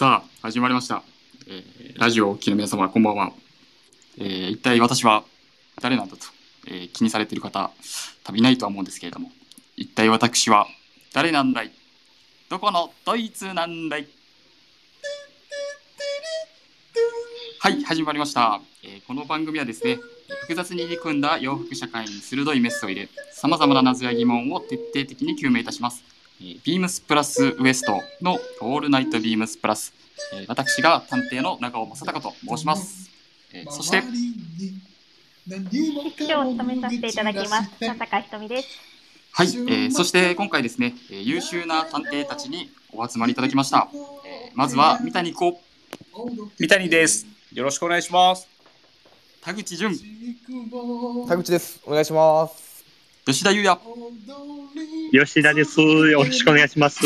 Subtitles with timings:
[0.00, 1.02] さあ、始まりました。
[1.46, 3.32] えーラジオをお聞きの皆様、こんばんは。
[4.16, 5.24] えー一体私は
[5.82, 6.22] 誰なんだと、
[6.68, 7.70] えー気にされている方、
[8.24, 9.30] 多分いないとは思うんですけれども、
[9.76, 10.66] 一体私は
[11.12, 11.72] 誰なんだい
[12.48, 14.08] どこのドイツなんだい
[17.58, 18.58] はい、始まりました。
[18.82, 19.98] えーこの番組はですね、
[20.44, 26.02] 複雑に入り組んだ洋服社会に鋭いメスを入れ、様々な謎や疑問を徹底的に究明いたします。
[26.40, 29.92] えービームスプラスウエストのオールナイトビームスプラス、
[30.34, 33.10] えー私が探偵の長尾正隆と申します。
[33.52, 34.02] えーそして、
[35.46, 37.70] 室長を務めさせていただきます。
[37.78, 38.68] 佐坂ひとみです。
[39.32, 43.88] はい、えーそして今回ですね、えー優秀な探偵たちにお集まりいただきました。
[44.24, 45.60] えーまずは三谷幸、
[46.58, 47.26] 三谷です。
[47.52, 48.48] よろしくお願いします。
[49.42, 49.94] 田口淳、
[51.28, 51.80] 田口です。
[51.84, 52.69] お願いします。
[53.26, 53.78] 吉田裕也、
[55.12, 55.80] 吉田です。
[55.80, 57.04] よろしくお願いします。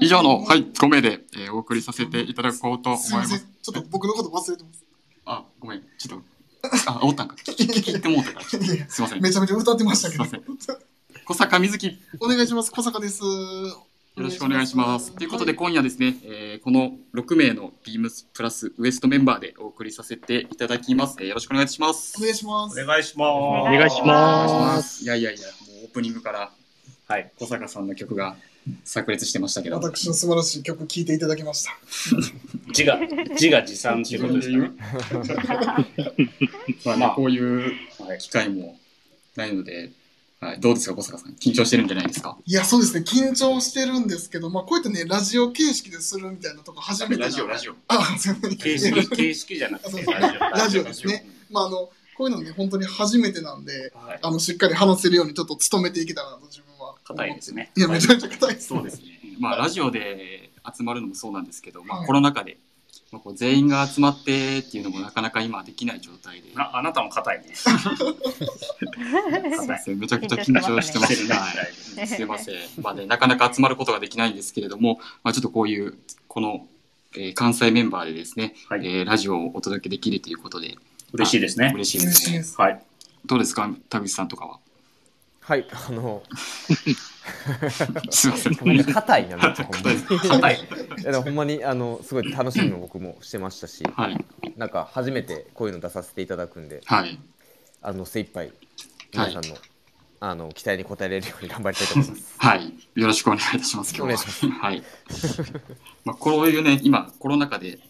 [0.00, 3.48] 以上の、はい、5名で、えーお送りさせていただこうと思いすみませんます。。
[3.62, 4.84] ちょっと僕のこと忘れてます。
[5.26, 7.36] あ、ごめん、ちょっと、あ、おったんか。
[7.44, 8.60] 聞き聞いてもうたから、すい
[9.02, 9.22] ません。
[9.22, 10.24] めちゃめちゃ歌ってましたけど。
[10.24, 10.40] すい
[11.24, 12.72] 小坂瑞希、お願いします。
[12.72, 13.20] 小坂です。
[14.14, 15.12] よろしくお願いします。
[15.12, 21.16] ということで、今夜ですね、えーこの6名のビームスプラスウエストメンバーでお送りさせていただきます。
[21.20, 22.14] えーよろしくお願いします。
[22.18, 22.82] お願いします。
[22.82, 24.06] お願いしまおお願いしま。
[24.06, 25.04] ますす。
[25.04, 27.10] いやいやいや、もうオープニングからす。
[27.10, 27.32] はい。
[27.38, 28.36] 小坂さんの曲が
[28.84, 29.76] 炸裂してましたけど。
[29.76, 31.72] 私の素晴らしい曲聴いていただきました。
[32.68, 32.98] 自画、
[33.30, 34.70] 自画自賛ということですかね。
[36.84, 37.72] まあね、まあこういう
[38.18, 38.78] 機会も
[39.36, 39.90] ないので、
[40.42, 41.34] はい、どうですか、小坂さん。
[41.34, 42.36] 緊張してるんじゃないですか？
[42.44, 43.04] いや、そうですね。
[43.06, 47.74] 緊張してるんですけど、まあ、こうやってね、ラジオ形式でするみたいなとこ初めてラジオ、ラジオ。
[47.86, 48.56] あ、すみません。
[48.58, 50.40] 形式、形式じゃなくて、ラジオ。
[50.40, 51.24] ラジオですね。
[51.48, 54.18] まあ、あの、こういうのね、本当に初めてなんで、はい。
[54.20, 56.96] あの、しっかり話せるようにちょっと努めていけたらなと自分は。
[57.04, 57.70] 硬いですね。
[57.76, 58.66] いや、めちゃめちゃ硬いです。
[58.66, 59.04] そうですね。
[59.38, 62.58] まあ、ラジオで集まるのもそうなんですけど、まあ、はいコロナ禍で、
[63.12, 67.52] まあ、こう全員が集まってっていうのもなかなか今できない状態で、あ、あなたも硬いね。
[67.54, 67.70] そ
[69.64, 71.26] うですねめちゃくちゃ緊張してます。
[71.30, 71.46] は
[72.02, 72.54] いすいません。
[72.80, 76.66] まあね、なかなか集まることができないんですけれども、まあ、ちょっとこういう、この、
[77.14, 80.78] えー関西メンバーでですね、はいえーラジオをお届けできるということで、
[81.12, 81.70] 嬉しいですね。
[81.74, 82.42] 嬉しいですね。
[82.42, 82.58] す。
[82.58, 82.82] はい。
[83.26, 84.58] どうですか、田口さんとかは？
[85.42, 86.22] はい、あの、
[88.10, 88.54] すいません。
[88.94, 89.98] 硬いな、めっちゃほんまに。
[89.98, 90.68] い硬い。
[91.04, 94.24] やほんまに、あの、すごい楽しみも僕もしてましたし、はい。
[94.56, 97.18] なんか初めてこういうの出させていただくんで、はい。
[97.82, 98.52] あの、精一杯、
[99.12, 99.56] 皆さんの、
[100.20, 102.34] あの、期待に応えれるように頑張りたいと思います。
[102.38, 102.72] はい。
[102.94, 103.96] よろしくお願いいたします。
[103.96, 104.14] 今日は。
[104.14, 104.82] いしはい。
[106.04, 107.80] まあ、こういうね、今、コロナ禍で、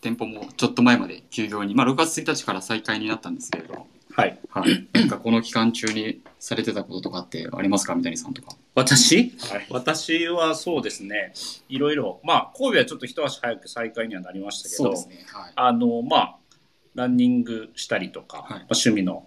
[0.00, 3.88] 店舗もちょっと前まで休業に、まあ、6月1日から再開になったんですけれど、
[4.18, 4.38] はい。
[4.50, 4.88] はい。
[4.98, 8.56] なんかこの期間中にされてたこととかってありますか三谷さんとか。
[8.74, 9.32] 私？
[9.38, 9.66] はい。
[9.70, 11.32] 私はそうですね。
[11.68, 12.20] いろいろ。
[12.24, 15.24] まあ、神戸はちょっと一足早く再開にはなりましたけど、そうですね。
[15.32, 15.52] はい。
[15.54, 16.36] あの、まあ、
[16.94, 19.26] ランニングしたりとか、はいまあ趣味の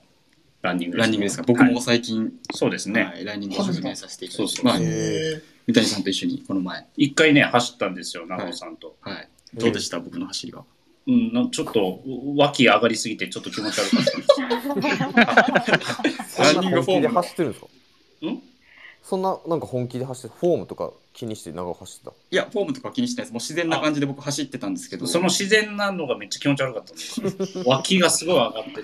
[0.62, 1.44] ランニングランニングですか？
[1.48, 3.04] 僕はいも最近、そうですね。
[3.04, 8.96] はい、ランニングを始めさせていただいて、三谷さんと一緒にこの前、一回ね、走ったんですよ、長尾さんと。
[9.02, 9.30] はい。
[9.54, 10.66] どうでした、僕の走りは。
[11.08, 14.26] うん、なちょっと、う脇上がりすぎて、ちょっと気持ち悪かったんで
[16.28, 16.54] すよ。
[16.54, 17.52] そんな本気で走ってるん？
[17.54, 17.68] ですか
[18.28, 18.42] ん
[19.04, 22.12] そんな、なんか本気で走って、フォームとか気にして長尾走ってた？
[22.12, 23.34] いや、フォームとかは気にしてないです。
[23.34, 26.94] もう自然な感じで僕走ってたんですけど、その自然なのがめっちゃ気持ち悪かった。
[27.70, 28.84] 脇がすごい上がって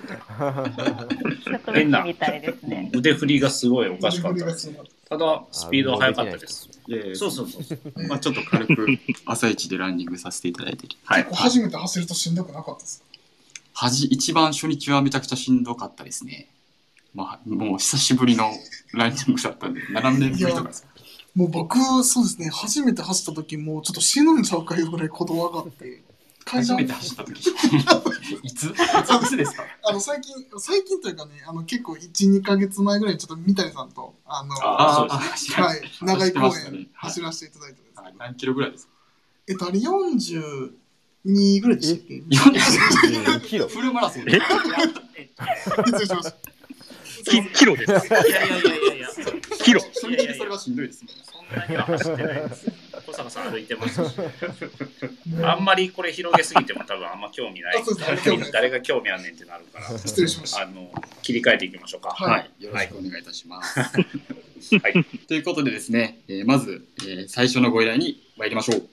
[1.50, 2.90] 植物みたいですね。
[2.92, 4.70] 腕振りがすごいおー、かしかったです。
[5.08, 6.68] ただ、スピードは速かったです。
[6.86, 8.08] いやいやそうそうそう。
[8.08, 8.86] まあちょっと軽く
[9.26, 10.96] 朝一でランニングさせていただいてる。
[11.04, 11.26] はい。
[11.32, 13.06] 初めて走るとしんどくなかったですか？
[13.86, 16.48] はじ、一番初日はめちゃくちゃしんどかったですね。
[17.14, 18.50] まあ、もう久しぶりの
[18.92, 20.88] ランニングだったんで、7年ぶりとかですか？
[21.34, 26.02] もう僕、そうですね、初めて走った時もうちょっと死ぬんちゃうかいうぐらい鼓動上がって、
[26.48, 27.38] 初めて走った時。
[28.42, 28.72] いつい
[29.26, 29.64] つですか？
[29.84, 35.08] あの最近、最近というかね、あの結構1、2ヶ月前ぐらいにちょっと三谷さんと、あの、は
[35.76, 38.92] い、長井公園走らせていただいたんですけど、はい何キロぐらいですか？
[39.48, 43.68] えっと、あれ42ぐらいでしたっけ？2キロ。
[43.68, 44.38] フルマラソンえ
[45.86, 46.32] 失礼しました。
[47.28, 47.90] キキロです。
[47.90, 49.07] いやいやいやいやいや。
[49.62, 49.80] キロ。
[49.80, 51.22] 初日でそれはしんどいですもんね。
[51.24, 52.66] そんなには走ってないです。
[53.06, 54.16] 小坂さん歩いてましたし。
[55.42, 57.76] あんまりこれ広げすぎても多分あんま興味ない。
[58.52, 59.98] 誰が興味あんねんってなるから。
[59.98, 60.62] 失礼しました。
[60.62, 60.90] あの、
[61.22, 62.10] 切り替えていきましょうか。
[62.10, 62.64] はいはい。
[62.64, 63.80] よろしくお願いいたします。
[63.80, 65.04] はい。
[65.26, 68.88] ということでですね、えーまず、えー最初のご依頼に参りましょう。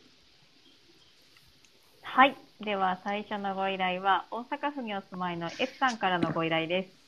[2.04, 2.36] はい。
[2.62, 7.05] では最初のご依頼は大阪府にお住まいの F さんからのご依頼です。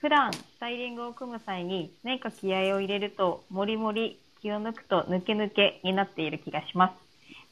[0.00, 6.92] 普段スタイリングを組む際に何か気合を入れるともりもり気を抜くと抜け抜けになっている気がします。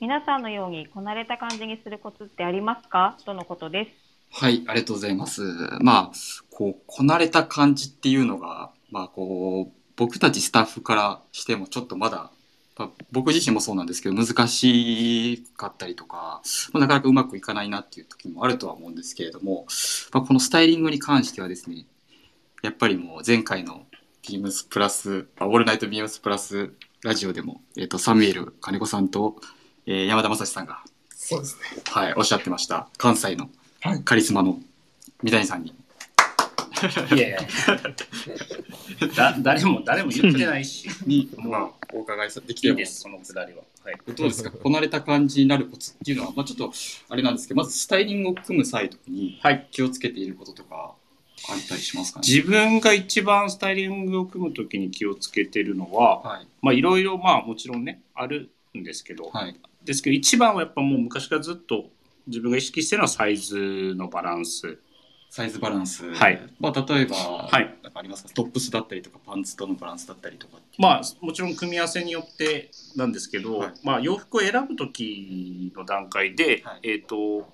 [0.01, 3.19] 皆さんのようにこなれた感じにするコツってありますか？
[3.25, 3.91] とのことです。
[4.31, 5.43] はい、ありがとうございます。
[5.81, 6.13] まあ、
[6.51, 12.31] こう、こなれた感じっていうのが、まあ、こう、僕たちスタッフからしてもちょっとまだ、
[13.11, 19.67] 僕自身もそうなんですけど、難しかったりとか、まあ、なかなかうまくいかないなっていう時もあるとは思うんですけれども、
[20.13, 21.87] まあ、このスタイリングに関してはですね、
[22.63, 23.87] やっぱりもう前回の
[24.27, 26.71] ビームスプラス、あオールナイトビームスプラス
[27.03, 29.37] ラジオでも、えっ、と、サミュエル金子さんと、
[29.87, 30.83] えー山田正史さんが、
[31.15, 31.83] そうですね。
[31.91, 32.89] はい、おっしゃってました。
[32.99, 33.49] 関西の
[33.81, 34.03] はい。
[34.03, 34.59] カリスマの
[35.23, 35.75] 三谷さんに。
[37.15, 37.39] いやいや。
[39.17, 40.89] だ誰も誰も言ってないし。
[41.07, 42.73] に、 まあ、お伺いできても。
[42.73, 43.01] いいです。
[43.01, 43.63] そのくだりは。
[43.85, 43.99] はい。
[44.15, 44.51] どうですか？
[44.51, 46.73] こなれた感じになるコツっていうのは、まあ、ちょっと
[47.09, 49.69] あれなんですけどまずスタイリングを組む際とかにはい。
[49.71, 50.95] 気をつけていることとか
[51.49, 52.27] あったりしますかね？
[52.27, 56.49] 自分が一番スタイリングを組むときに気をつけてるのははい。
[56.63, 59.61] まあいろいろまあもちろんねあるんですけど、はい。
[59.85, 61.91] ですけど一番はやっぱもう昔からずっと
[62.27, 64.79] 自分が意識してるのはサイズのバランス。
[65.29, 66.41] サイズバランス、はい。
[66.61, 67.77] まあ、例えば、はい。
[67.83, 68.31] なんかありますか？
[68.33, 73.73] トップスだったりとかパンツとのバランスだったりとかまあもちろん組み合わせによってなんですけど、はい。
[73.83, 76.81] まあ洋服を選ぶ時の段階で、はい。
[76.85, 77.47] えっ、と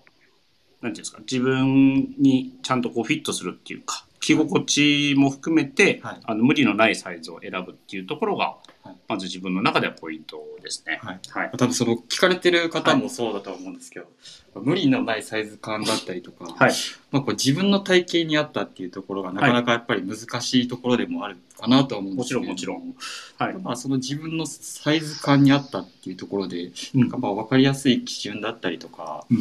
[0.83, 6.21] なんていうんですか自分にちゃんとこうフィットするっていうか着心地も含めて、はい。
[6.25, 8.97] あの無理のないサイズを選ぶっていうところが、はい。
[9.09, 11.01] まず自分の中ではポイントですね。
[11.03, 11.21] はい。
[11.29, 11.51] はい。
[11.59, 14.07] 多分その聞かれてる方もそうだとは思うんですけど、
[14.55, 16.73] 無理のないサイズ感だったりとか、はい。
[17.11, 22.95] まあ、こう自分の体型に合ったっていうところがなかなかやっぱり難しいところでもあるかなとは思うんですけどもちろんも
[23.39, 23.55] はい。
[23.59, 27.01] まあ、その自分のサイズ感に合ったっていうところで、うん。
[27.01, 29.39] なんかまあ分かりやすい基準だったりとか、うん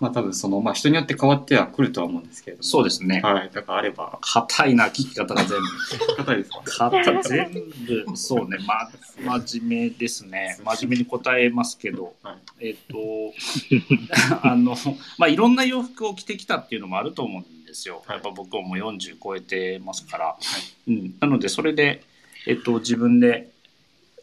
[0.00, 2.64] まあ多分その、まあ人によって変わってはくるとは思うんですけれども。
[2.64, 3.20] そうですね。
[3.22, 3.50] はい。
[3.52, 6.24] だからあれば、硬いな聞き方が全部。
[6.24, 6.90] 方ですか？
[6.90, 7.52] 硬全
[7.86, 10.58] 部そうね、ま、真面目ですね。
[10.64, 12.98] 真面目に答えますけど、はいえっ、と、
[14.42, 14.76] あの、
[15.18, 18.02] まあ、いろんな洋服を着てきたっていうのもあると思うんですよ。
[18.06, 20.36] はいやっぱ僕はもう40超えてますから。
[20.88, 22.02] うん、なので、それで、
[22.46, 23.50] えっ、と、自分で、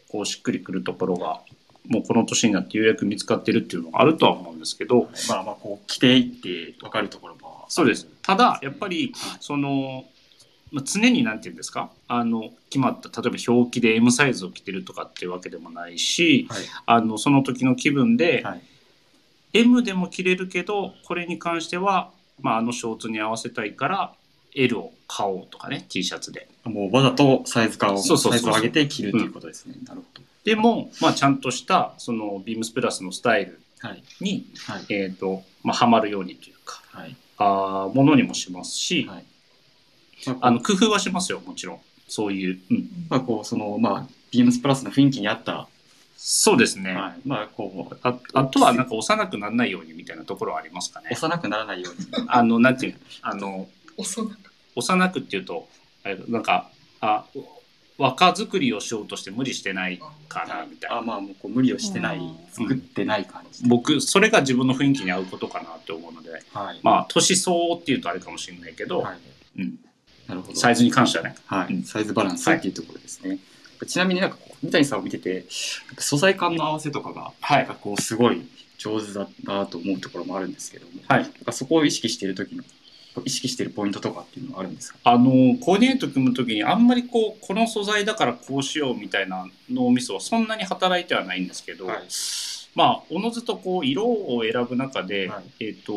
[0.08, 1.40] こう、しっくりくるところが、
[1.88, 7.66] もうこの年になってようやく見つかってるっていうのもあるとは思うんですけど、まあまあこう着ていって分かるところも。
[7.68, 8.06] そうです。
[8.22, 10.04] ただ、やっぱり、その、
[10.70, 11.90] まあ、常になんて言うんですか？
[12.08, 16.62] あの、決まった、例えば表記で M サイズを着てるとかっていうわけでもないし、はい。
[16.86, 18.62] あの、その時の気分で、はい
[19.54, 24.14] M でも着れるけど、これに関しては、まあ、あのショーツに合わせたいから、
[24.54, 26.48] L を買おうとかね、T シャツで。
[26.64, 29.74] もうわざとサイズ感を、サイズを上げて着るということですね。
[29.84, 30.06] なるほ
[30.44, 33.88] でも、まあ、ちゃんとした、その、ビームスプラスのスタイルど。
[33.88, 34.02] はい。
[34.20, 34.86] に、はい。
[34.88, 37.16] えっ、と、まあ、はまるようにというか、はい。
[37.38, 39.24] あーものにもしますし、はい。
[40.26, 41.80] まあ、あの、工夫はしますよ、もちろん。
[42.08, 42.60] そういう。
[42.70, 42.88] うん。
[43.08, 45.68] まあこう、その、まあ、ビームスプラスの雰囲気に合った、
[46.24, 46.94] そうですね。
[46.94, 47.20] はい。
[47.24, 51.08] まあこう、ああとはなんか幼くならないようにみたいなところはありますかね。
[51.10, 52.06] 幼くならないように。
[52.28, 54.38] あの、なんていうのあの、幼く
[54.76, 55.68] 幼くっていうと、
[56.28, 57.24] なんか、あ、
[57.98, 60.98] 若作りをしようとして無理してないかな、みたいな。
[60.98, 63.68] あまあもうこう無理をしてない、うん作ってない感じで。
[63.68, 66.80] 僕、それが自分の雰囲気に合うことかなって思うので、はい。
[66.82, 69.60] まあ、年相応っていうとあれかもしれないけど、はい。
[69.60, 69.78] うん、
[70.28, 70.58] なるほど。
[70.58, 71.34] サイズに関してはね。
[71.46, 73.38] はい、うんサイズバランスっていうところですね。
[73.86, 75.46] ちなみになんか三谷さんを見てて、
[75.98, 78.46] 素材感の合わせとかが、はいなんかこう、すごい
[78.78, 81.30] 上手だなと思うところもあるんですけども、はい。
[81.52, 82.64] そこを意識している時の、
[83.24, 84.98] 意識しているポイントとかっていうのはあるんですか？
[85.04, 92.02] あの、コーディネート組むときにあんまりこう、この素材だからこうしようみたいな脳みそはそんなに働いてはないんですけど、はい。
[92.74, 95.64] まあ、おのずとこう、色を選ぶ中で、はい。
[95.64, 95.92] えっ、と、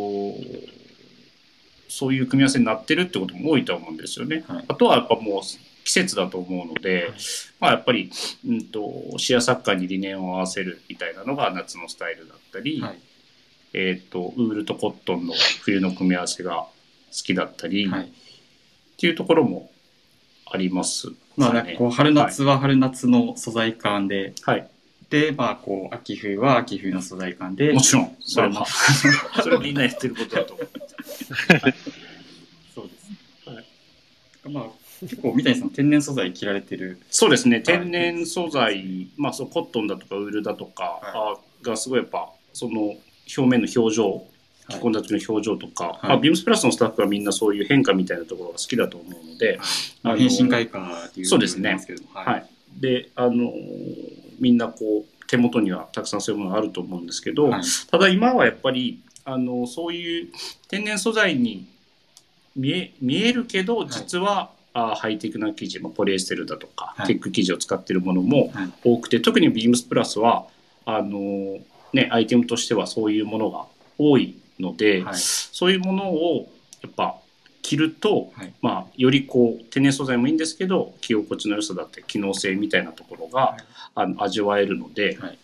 [1.87, 4.43] そういう組み合わせになってるってことも多いと思うんですよね。
[4.45, 4.65] はい。
[4.67, 5.41] あとはやっぱもう
[5.85, 7.13] 季節だと思うので、
[7.61, 8.11] まあやっぱり、
[8.45, 12.99] うんと、シアサッカーに理念を合わせるみたいなのが夏のスタイルだったり、はい。
[13.71, 16.69] えっ、と、ウールとコットンの冬の組み合わせが好
[17.11, 18.05] きだったり、はい。
[18.05, 18.07] っ
[18.97, 19.69] ていうところも
[20.45, 24.67] あります、まあこう、春夏は春夏の素材感で、はい。
[25.09, 28.65] で、まあこう、秋冬は秋冬の素材感で、もちろん、それもまあ、
[29.43, 30.69] それみんなやってることだと思う。
[32.73, 32.93] そうで
[33.43, 33.49] す。
[33.49, 33.65] はい。
[34.49, 34.63] まあ、
[35.01, 36.99] 結構三谷さん天然素材着られてる。
[37.09, 44.25] そうですね、天然素材、まあ、そうコットンだとかウールだとか、あがすごいやっぱ、その表面の表情、
[44.69, 46.07] 着込んだ時の表情とか、い。
[46.07, 49.59] まあ、ビームスプラスのスタッフはみんなそういう変化みたいなところが好きだと思うので、
[50.03, 52.49] まあ、あの変身開花っていうそうですね言いますけどははい。
[52.77, 52.81] い。
[52.81, 57.63] で、あのーみんなこう、手元にはたくさんそういうものがあると思うんですけど、はい。
[57.89, 60.27] ただ今はやっぱり、あのそういう
[60.67, 61.65] 天然素材に
[62.55, 67.07] 見え見えるけど、実は、あハイテクな生地、まあ、ポリエステルだとか、はい。
[67.07, 68.69] テック生地を使っているものもはい。
[68.83, 70.47] 多くて、特にビームスプラスは、
[70.85, 71.59] あの
[71.93, 73.65] ね、アイテムとしてはそういうものが
[73.97, 75.15] 多いので、はい。
[75.15, 77.15] そういうものをやっぱ
[77.61, 78.53] 着ると、はい。
[78.61, 83.63] まあ、よりこう天然素材もいいんですけど着心地の良さだったり機能性みたいなところが、はい。
[83.95, 85.37] あの味わえるので、はい。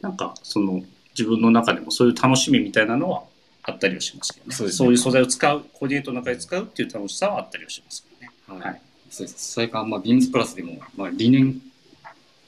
[0.00, 0.82] なんかその
[1.16, 3.22] 自分の中でもそういう楽しみみたいなのは
[3.64, 4.54] あったりはしますけどね。
[4.54, 4.88] そうですね。
[4.88, 8.30] いう素材を使うコーディネートの中で使うっていう楽しさはあったりはしますけどね。
[8.48, 8.72] はい。
[8.72, 8.82] はい。
[9.10, 9.52] そうです。
[9.52, 11.60] それから、まあ、ビームスプラスでも、まあ、理念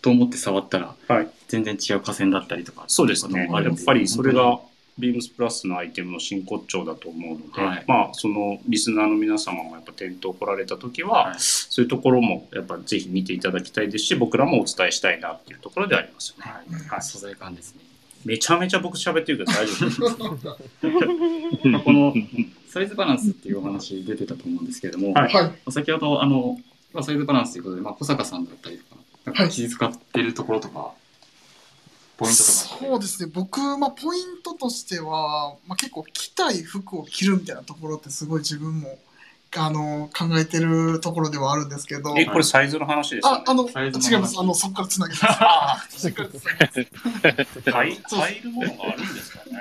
[0.03, 1.29] と思って触ったら、はい。
[1.49, 2.85] 全然違う河川だったりとか。
[2.89, 3.49] そうですね。
[3.51, 4.59] やっぱりそれが
[4.99, 16.53] ビームスプラスのアイテムの真骨頂だと思うので、はいまあそのリスナーの皆様もやっぱ店頭来られた時は、はいそういうところもやっぱぜひ見ていただきたいですし、僕らもお伝えしたいなっていうところではありますよね。
[16.53, 16.89] はい。
[16.89, 17.81] はい、素材感ですね。
[18.25, 20.57] めちゃめちゃ僕喋ってるけど大丈夫
[21.85, 22.15] この
[22.69, 25.73] サイズバランスっていうお話出てたと思うんですけれども、はいはい。
[25.73, 26.59] 先ほど、あの、
[26.93, 30.93] まあ、サイズバランスということで、まあ、小坂さんだったりとか、なんか気遣ってるところとか、
[32.17, 32.51] ポイントとか。
[32.53, 33.31] そうですね。
[33.35, 38.99] 僕、まあ、ポイントとしては、まあ、結構着たい服を着るみたいなところってすごい自分も、
[39.57, 43.45] あの、考えてるところではあるんですけど、え、これサイズの話ですよね、。
[43.47, 44.39] ああの、違います。
[44.39, 45.19] あの、そこからつなげま
[45.89, 46.11] す。
[47.71, 49.59] 入入るものがあるんですかね？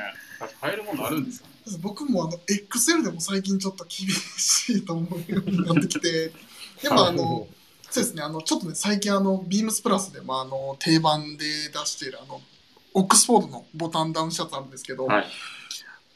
[0.62, 1.48] 買えるものあるんですか？
[1.48, 6.34] ね僕もあの XL でも最近ちょっと厳しいと思うようになってきて、
[6.82, 7.48] でもあの、
[7.94, 12.42] そうですね、あの、ちょっとね、最近あの、ビームスプラスでもあの、定番で出しているあの、
[12.96, 15.26] オックスフォードのボタンダウンシャツあるんですけど、はい。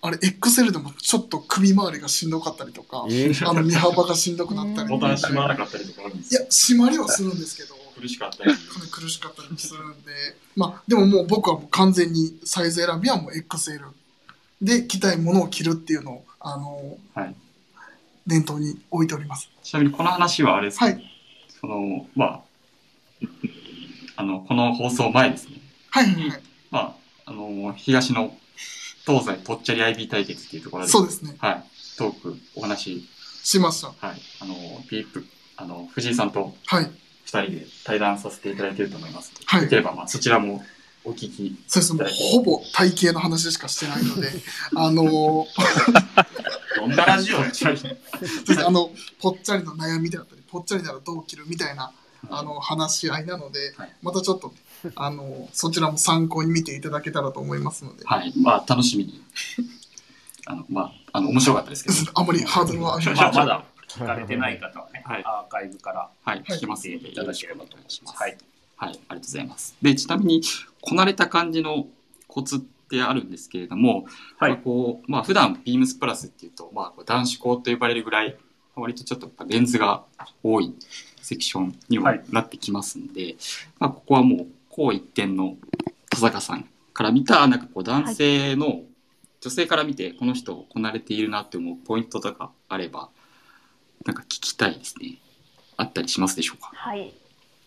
[0.02, 8.52] あれ XL でもちょっと首周りがしんどかったりとか、えーあの、身幅がしんどくなったり ボタン閉まらないかったりとかあるんですや、締まりはするんですけど、苦しかったり。
[8.56, 10.12] かなり苦しかったりもするんで、
[10.56, 13.90] まあ、でももう僕はもう完全にサイズ選びはもう XL
[14.64, 17.36] で着たいものを着るっていうのを、あの、はい
[18.28, 19.50] 念頭に置いております。
[19.64, 21.17] ちなみにこの話はあれですか、はい。
[21.60, 22.42] その、まあ、
[24.18, 25.56] あの、この放送前ですね。
[25.90, 26.42] はいはいはい。
[26.72, 26.80] ま
[27.26, 28.36] あ、あの、東の
[29.06, 31.36] 東西ぽっちゃり IB 対決っていうところで、そうですね。
[31.40, 31.64] はい、
[31.98, 33.08] トーク、お話、
[33.44, 33.88] しました。
[33.88, 34.56] はい、あの、
[34.90, 36.92] ピープ、あの、藤井さんとはい。
[37.26, 39.34] 二人で対談させていただいていると思います。
[39.46, 40.64] はいよければ、まあ、そちらも
[41.06, 41.58] お聞き。
[41.68, 42.04] そうですね。
[42.04, 42.12] もう
[42.44, 44.30] ほぼ体型の話しかしてないので、
[44.76, 45.46] あのー、
[46.76, 47.40] どんなラジオ
[48.68, 51.46] あの、ぽっちゃりの悩みであったり、ぽっちゃりならどう着る？
[51.48, 51.92] みたいな、
[52.30, 53.96] あの、話し合いなので、はい。
[54.02, 54.54] またちょっと、
[54.96, 59.22] あの、そちらも参考に見ていただけたらと思いますので、はい、まあ、楽しみに。
[60.46, 65.24] あの、まあ、あの、面白かったですけど、 あまりハードルは上げまあ、ままだ聞かれてない方はね、はい。
[65.26, 68.02] アーカイブからはい、聞けます見ので、ていただければと思います。
[68.06, 68.32] は、はい。
[68.32, 68.36] い。
[68.78, 69.76] はい、ありがとうございます。
[69.82, 70.42] で、ちなみに、
[70.82, 71.88] こなれた感じの
[72.28, 74.06] コツってあるんですけれども、
[74.38, 74.52] はい。
[74.52, 78.38] まあこう、まあ、普段ビームスプラスっていうと、まあ、男子校と呼ばれるぐらい、
[78.82, 80.04] 割とちょっとレンズが
[80.44, 80.74] 多い
[81.22, 83.36] セクションにもはいなってきますんで、
[83.80, 85.58] まあ、ここはもう、こう一点の
[86.10, 88.82] 田坂さんから見た、なんかこう男性の、
[89.40, 93.10] 女性から見て、この人こなれているなって思うポイントとかあれば、
[94.06, 95.18] なんか聞きたいですね。
[95.78, 96.72] あったりしますでしょうか？
[96.74, 97.14] はい。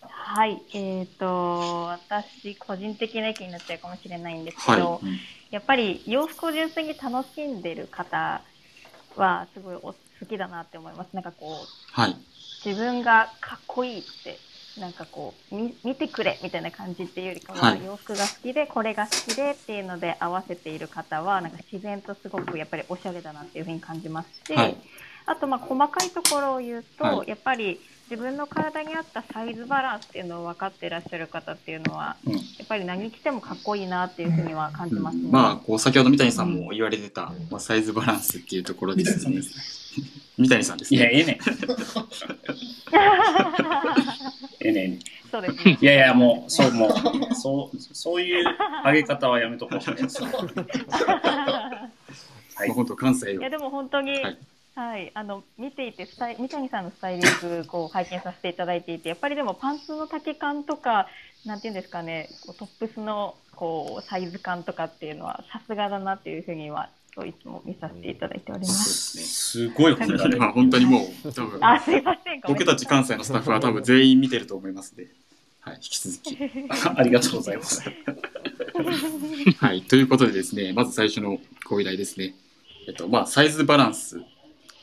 [0.00, 0.60] はい。
[0.72, 5.54] えっ、と、私、個人的な意見になっちゃうかもしれないんですけど、はい。
[5.54, 8.42] やっぱり洋服を純粋に楽しんでる方
[9.16, 11.08] は、すごいお好きだなって思います。
[11.14, 12.16] なんかこう、はい。
[12.64, 14.38] 自分がかっこいいって、
[14.78, 24.76] なんかこう、み見てくれみたいな感じっていうよりかは、はい洋服が好きで、これが好きでっていうので合わせている方は、なんか自然とすごくやっぱりおしゃれだなっていうふうに感じますし、はい
[25.26, 27.80] あと、まあ、細かいところを言うと、はいやっぱり
[28.10, 35.28] 自分の体に合ったサイズバランスっていうのを分かっていらっしゃる方っていうのは、うんやっぱり何着てもかっこいいなっていうふうには感じますね。
[35.28, 39.42] まあ、こう、先ほど三谷さんも言われてた、まあ、サイズバランスっていうところですね
[40.38, 41.10] 三谷さんですいや、ね。
[41.14, 41.38] ええねん。
[44.60, 45.00] ええねん。
[45.30, 45.78] そうですね。
[45.80, 46.90] いやいや、もう、そう、もう、
[47.34, 48.44] そう、そういう
[48.84, 49.78] 上げ方はやめとこう。
[52.54, 53.50] はいまあ、本当関西をいや。
[53.50, 54.32] でも本当に、は
[54.80, 61.06] はいい、あの見ていてスタイ三谷さんのスタイリングこう拝見させていただいていてやっぱりでもパンツの丈感とか
[61.44, 68.66] なんていうんですかねこうトップスのこうサイズ感とかっていうのはさすがだなっていうふうにはそういつも見させていただいておりま。
[68.66, 70.38] そうですすすごい褒められる。
[70.38, 72.40] まあ、本当にもう、多分、あすいません。
[72.46, 75.08] 僕たち関西のスタッフは多分全員見てると思いますので、
[75.60, 76.38] はい、引き続き。
[76.96, 77.82] ありがとうございます。
[79.58, 82.34] はい、ということでですね、まず最初のご依頼ですね。
[82.86, 84.22] えっと、まあ、サイズバランス、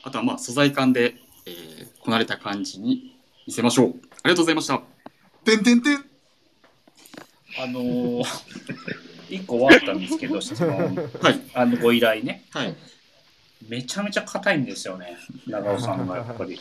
[0.07, 3.89] あとはまあ、素材感で、えーこなれた感じに見せましょう。
[4.23, 4.81] ありがとうございました。
[5.43, 5.97] てんてんてん。
[7.59, 8.23] あのー、
[9.29, 10.95] 一個終わったんですけど、質問。
[11.21, 12.45] はい、あの、ご依頼ね。
[12.51, 12.73] はい。
[13.67, 15.17] めちゃめちゃ硬いんですよね。
[15.47, 16.57] 長尾さんがやっぱり。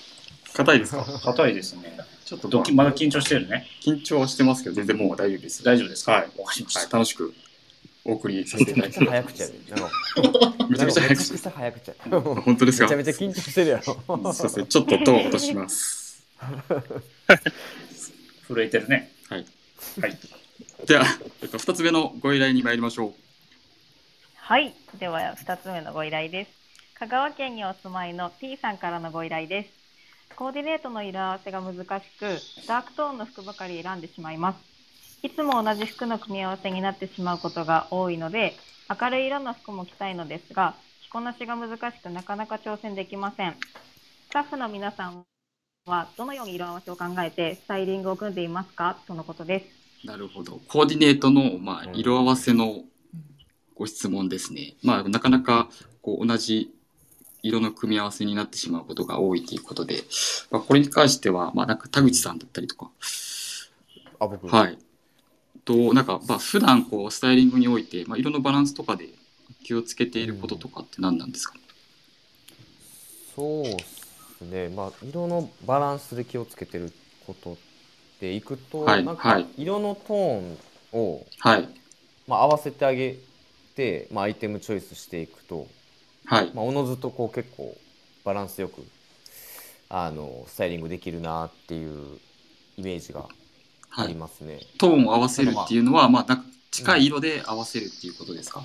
[0.52, 1.04] 硬いですか？
[1.22, 1.96] 硬いですね。
[2.24, 3.68] ちょっとドキまだ緊張してるね。
[3.82, 5.62] 緊張はしてますけど、全然もう大丈夫です。
[5.62, 6.10] 大丈夫ですか？
[6.12, 6.80] はいわかりました。
[6.80, 7.32] はい、楽しく
[8.08, 9.54] お送りさせていただき めちゃくちゃ早口やで。
[9.70, 9.90] なんか
[10.68, 11.92] めちゃくちゃ早口めちゃくちゃ早口。
[12.44, 12.84] 本当ですか？
[12.84, 13.84] めちゃめちゃ緊張してるやろ。
[13.84, 16.24] そうですねちょっとトーン落とします
[18.48, 19.12] 震えてるね。
[19.28, 19.46] はい
[20.00, 20.18] はい。
[20.86, 21.04] では、
[21.42, 23.14] えっと、2つ目のご依頼に参りましょう
[24.36, 24.74] はい。
[24.98, 26.50] では、2つ目のご依頼です。
[26.98, 29.70] 香川県にお住まいの T さんからのご依頼です。
[30.36, 31.86] コーディネートの色合わせが難しく、
[32.66, 34.75] ダークトーンの服ばかり選んでしまいます。
[35.26, 38.54] いつも同じ服の組み合わせになってしまうことが多いので、
[38.88, 43.56] 明るい色の服も着たいのですが、着こなしが難しくなかなか挑戦できません。
[44.28, 45.24] スタッフの皆さん
[45.84, 48.98] はどのように色合わせを考えてスタイリングを組んでいますか？
[49.08, 49.66] とのことで
[50.00, 50.06] す。
[50.06, 52.84] なるほどコーディネートの、まあ、うん色合わせの
[53.74, 55.68] ご質問ですね、まあ、なかなか
[56.02, 56.72] こう同じ
[57.42, 60.04] 色の組み合わせになってしまうことが多いということで、
[60.52, 62.90] まあ、これに関しては、まあ、なんか田口さんだったりとか、
[64.20, 64.46] あ、僕。
[64.46, 64.78] はい。
[65.66, 69.10] と、なんか、まあ、普段こう、スタイリングにおいて、まあ、色のバランスとかで
[69.64, 71.54] 気をつけていることとかって何なんですか、
[73.34, 73.84] そうで
[74.38, 74.68] すね。
[74.68, 76.92] まあ、色のバランスで気をつけてる
[77.26, 77.56] ことっ
[78.20, 80.58] ていくと、はいなんかはい色のトーン
[80.92, 81.68] を、はい。
[82.28, 83.18] まあ、合わせてあげ
[83.74, 85.66] て、まあ、アイテムチョイスしていくと、
[86.26, 86.50] はい。
[86.54, 87.76] まあ、おのずとこう結構
[88.24, 88.84] バランスよく
[89.88, 92.18] あのスタイリングできるなっていう
[92.76, 93.28] イメージが
[93.96, 94.12] あはい。
[94.12, 94.60] りますね。
[94.78, 98.64] トーンを合わせるっていうのは、まあ、なんか近い色で合わせるっていうことですか、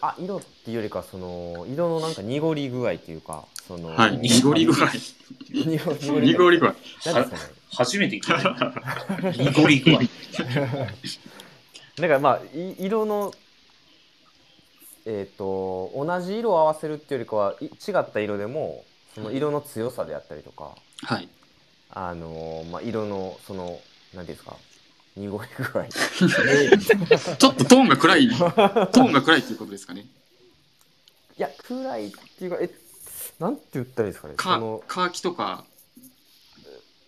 [0.00, 4.18] あ色っていうよりかその色のなんか濁り具合っていうかそのはい。
[4.22, 4.90] 濁り具合。
[5.50, 6.74] 濁り具合
[7.70, 9.32] 初めて聞いた。
[9.38, 10.00] 濁り具合。
[12.00, 13.32] だからまあい色の
[15.04, 18.84] えっ、と同じ色を合わせるっていうよりかはい違った色でも
[19.14, 21.28] その色の強さであったりとか、はい。
[21.90, 23.80] あのまあ色のその
[24.14, 24.56] 何ていうんですか？
[25.16, 25.84] 濁り具合。
[27.36, 30.06] ちょっとトーンが暗い、トーンが暗いっていうことですかね。
[31.36, 32.70] いや暗いっていうかえ
[33.38, 34.34] なんて言ったらいいですかね？
[34.36, 35.64] そかのカーキとか、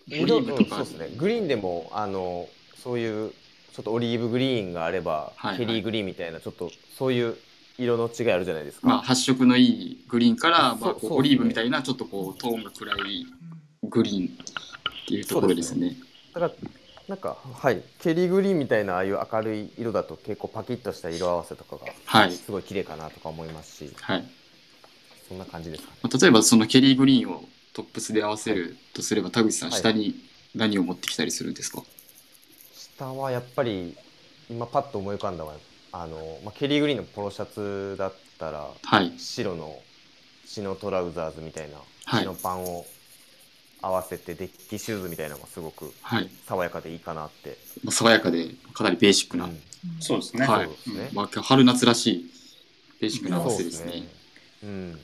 [0.09, 0.79] オリ色ーブとか。
[0.79, 1.17] うんそうですね。
[1.17, 2.49] グリーンでもあの
[2.83, 3.31] そういう
[3.73, 5.57] ちょっとオリーブグリーンがあれば、はいはい。
[5.59, 7.37] ケリーグリーンみたいなちょっとそういう
[7.77, 13.25] 色の違いあるじゃないですか、まあ、発色のいいグリーンから、まあ、オリーブみたいなちょっとこうトーンが暗い
[13.83, 14.29] グリーンっ
[15.07, 15.95] ていうところですね。
[16.33, 16.53] だから
[17.11, 22.31] なんかはいケリーグリーンみたいなああいう明るい色だと結構パキッとした色合わせとかがはい。
[22.31, 24.23] すごい綺麗かなとか思いますしはい。
[25.27, 27.43] そんな感じですかねまあ例えばそのケリーグリーンを
[27.73, 30.15] トップスで合わせるとすれば田口さんはい下に
[30.55, 31.83] 何を持ってきたりするんですか、
[32.73, 33.95] 下はやっぱり
[34.49, 35.55] 今パッと思い浮かんだのは
[35.91, 39.11] あの、まあ、ケリーグリーンのポロシャツだったらはい。
[39.17, 39.77] 白の
[40.45, 42.85] チノトラウザーズみたいなはいチノパンを
[43.81, 46.29] 合わせてデッキシューズみたいなのがすごくはい。
[46.47, 49.59] 爽やかでいいかなって、まあ、爽やかでかなりベーシックな、うん
[49.99, 50.45] そうですね。
[50.45, 52.31] はいですね、まあ、春夏らしい
[52.99, 54.07] ベーシックな合わせですね。
[54.63, 54.99] うん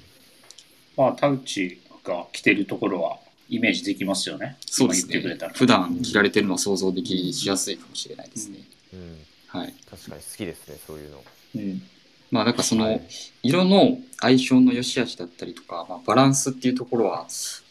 [0.96, 3.18] まあ、田内が着てるところは
[3.50, 4.58] イメージできますよね。
[4.66, 5.38] そうですね。
[5.54, 8.60] 普段着られてるのは想像できしやすいかもしれないですね。
[8.94, 9.74] うん、はい。
[9.90, 11.24] 確かに好きですねそういうの
[11.56, 11.82] うん。
[12.30, 13.02] まあなんかそのはい
[13.42, 17.28] 色の相性の良し悪しだったりとか、まあ、バランスっていうところは、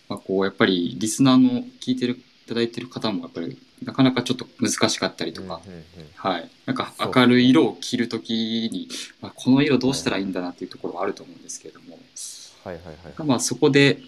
[0.09, 2.15] まあ、こうやっぱりリスナーの聞いてる
[2.47, 5.85] いただいてる方もやっぱりなかなかちょっと難しかったりとか、うんうんうん。
[6.15, 8.33] はい、なんか明るい色を着るとき
[8.73, 8.89] に、
[9.21, 11.99] まあ、この色どうしたらいいんだなっていうところはあると思うんですけれども、
[12.65, 13.99] はいはいはいまあ、そこで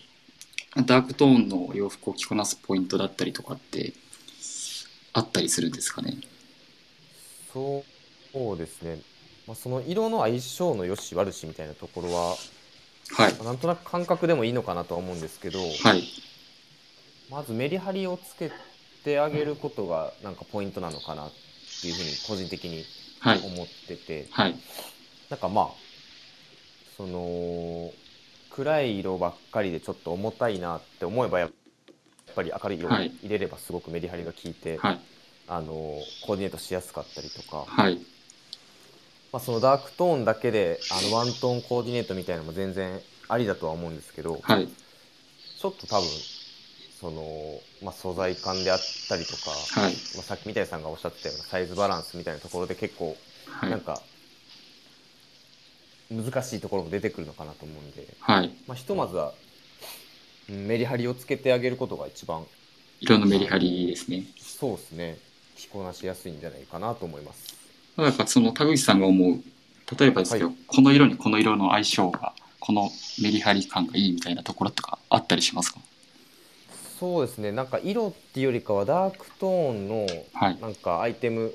[0.86, 3.92] ダークトーンの洋服を着こなすポイントだったりとかって
[5.12, 6.16] あったりするんですかね。
[7.52, 7.82] そ
[8.34, 9.00] うですね、
[9.48, 12.36] まあ、その色の相性の良し悪しみたいなところは、
[13.16, 13.32] はい。
[13.34, 16.04] まあなんとなく感覚でもいいのかなとは思うんですけど、はい。
[17.30, 18.50] まずメリハリをつけ
[19.04, 21.30] てあげることがなんかポイントなのかなっ
[21.82, 22.84] ていうふうに個人的に
[23.20, 23.38] はい。
[23.38, 24.54] 思ってて、はい。
[25.28, 25.68] なんかまあ
[26.96, 27.90] その
[28.50, 31.50] 暗い色ばっかりでちょっと重たいなって思えばやっ
[32.34, 33.12] ぱり明るい色をはい。
[33.22, 35.00] 入れればすごくメリハリが効いて、はい。
[35.48, 35.66] あの
[36.26, 37.98] コーディネートしやすかったりとか、はい
[39.32, 44.68] まあ、そのダークトーンだけであのワントーンコーディネートみたいなのも全然ありだとは思うんですけど、はい。
[45.58, 46.08] ちょっと多分
[47.00, 49.92] その、まあ、素材感であったりとか、はい。
[50.14, 53.70] まあ、さっき三谷さんがおっしゃってたようなサイズバランスみたいなところで結構はい。
[53.70, 54.00] なんか
[56.10, 58.50] 難しいところも出てくるのかなと思うんで、はい。
[58.66, 59.34] まあ、ひとまずは
[60.48, 62.44] うんメリハリをつけてあげることが一番
[63.00, 64.24] 色のメリハリですね。
[64.38, 65.18] そうですね。
[65.56, 67.57] 着こなしやすいんじゃないかなと思います。
[67.98, 69.42] ただやっぱその田口さんが思う
[69.98, 75.80] 例えばですけど、はいこの色にこの色の相性がこのメリハリ感がいいみたいなところとかあったりしますか？
[77.00, 81.52] そうですねなんか色っていうよりかはダークトーンのはいなんかアイテム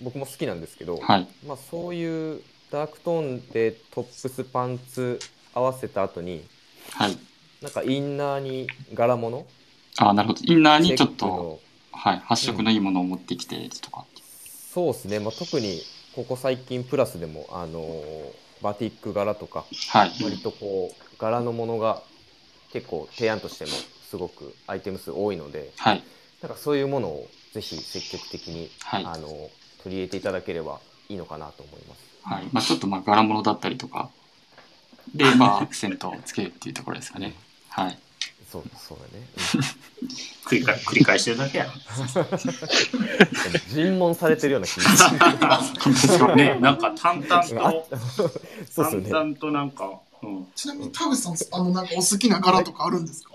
[0.00, 1.28] 僕も好きなんですけど、はい。
[1.46, 5.20] まあ、そういうダークトーンでトップスパンツ
[5.54, 6.44] 合わせた後に
[6.90, 7.16] はい。
[7.62, 9.46] なんかインナーに柄物
[9.98, 10.40] ああ、なるほど。
[10.42, 11.60] インナーにちょっと、
[11.92, 14.04] はい、発色のいいものを持ってきてとか。
[14.76, 15.80] そうですね、まあ、特に
[16.14, 20.12] ここ最近プラスでも、あのーバティック柄とかはい。
[20.22, 22.02] 割とこう柄のものが
[22.72, 26.02] 結構提案としてもすごくアイテム数多いのではい。
[26.42, 29.04] なんかそういうものをぜひ積極的に、はい。
[29.04, 29.28] あの
[29.82, 32.10] 取り入れていただければいいのかなと思います。
[32.22, 32.44] はい。
[32.52, 34.10] まあちょっとまあ柄物だったりとか。
[35.14, 37.34] で、まあアクセントをつけるっていうところですかね。
[37.68, 37.98] はい。
[38.62, 39.28] そうそうだね、
[40.46, 41.66] 繰り返繰り返してるだけや。
[41.66, 41.72] うん
[43.72, 45.60] 尋問されてるような気が
[45.92, 46.34] する。
[46.36, 47.42] ね、なんか淡々あ
[47.72, 48.34] と、 そうで
[48.66, 49.10] すよね。
[49.10, 53.30] 淡々となんか、うん、ちなみに田口さん、あの、なんかお好きな柄とかあるんですか？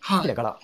[0.00, 0.18] はい。
[0.18, 0.58] 好きな柄。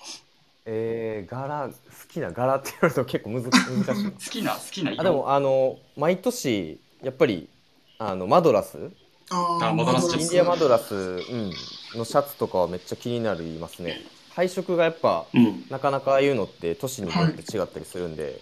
[0.65, 1.73] えー、柄、好
[2.07, 3.49] きな柄って言われると結構むず
[3.85, 4.11] 難しいな。
[4.11, 5.01] 好きな、好きな色。
[5.01, 7.49] あでも、あの、毎年、やっぱり、
[7.97, 8.91] あの、マドラス
[9.33, 10.97] ああマドラスインディアマドラス、う
[11.35, 11.53] ん、
[11.95, 14.01] のシャツとかはめっちゃ気になりますね。
[14.33, 18.39] 配色がやっぱ、うん、なかなかああいうのって年によって違ったりするんで、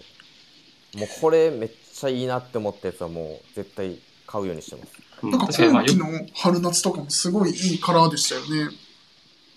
[0.94, 4.92] もうこれめっちゃいいなって思ったやつはもう絶対買うようにしてます。
[5.22, 8.74] うんなんか今季の春夏とかもすごいいいカラーでしたよね。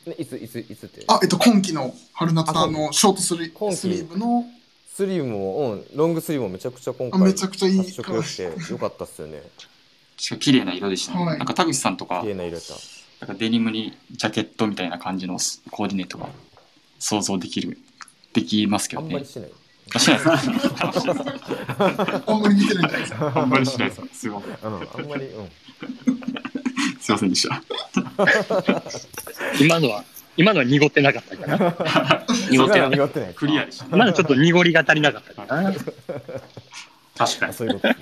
[0.06, 1.06] ね、いつ、いつ、いつって？
[1.08, 4.44] あ、えっと、今季の春夏のああの、ショートスリスリーブの、
[4.94, 9.42] スリーブも、うん、ロングスリーブもめちゃくちゃ今あ回めちゃくちゃいい発色良くてよかったっすよね。
[10.18, 11.26] しかも綺麗な色でしたね。
[11.26, 12.74] はいなんか田口さんとか綺、麗な色やった。
[13.24, 15.40] なんかデニムにジャケットみたいな感じの
[15.72, 16.28] コーディネートが
[17.00, 17.78] 想像できる、
[18.34, 19.26] できますけどねあんまり。
[19.26, 19.52] しない。
[19.96, 20.30] あしないです。
[20.30, 20.36] あ
[22.36, 23.32] んまり見てないんじゃないですか。
[23.34, 24.02] あんまりしないです。
[24.12, 24.52] すいません。
[24.52, 24.74] うん、あん
[25.08, 25.50] まり、うん。
[27.00, 27.64] すいませんでした。
[29.62, 30.04] 今のは、
[30.36, 31.58] 今のは濁ってなかったかな。
[32.52, 33.34] 濁ってそれは濁ってない。
[33.34, 33.88] クリアでした。
[33.96, 35.70] まだちょっと濁りが足りなかったかな。
[35.70, 35.74] あ、
[37.16, 37.54] 確かに。
[37.54, 37.96] そういうこと。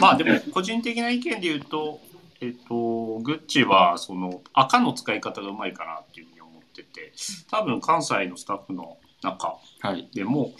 [0.00, 2.00] まあでも、個人的な意見で言うと、
[2.40, 2.74] えっと、
[3.20, 7.12] グッチは、その、赤の使い方がうまいかなっていうふうに思ってて、
[7.50, 10.08] 多分関西のスタッフの中はい。
[10.14, 10.52] でも、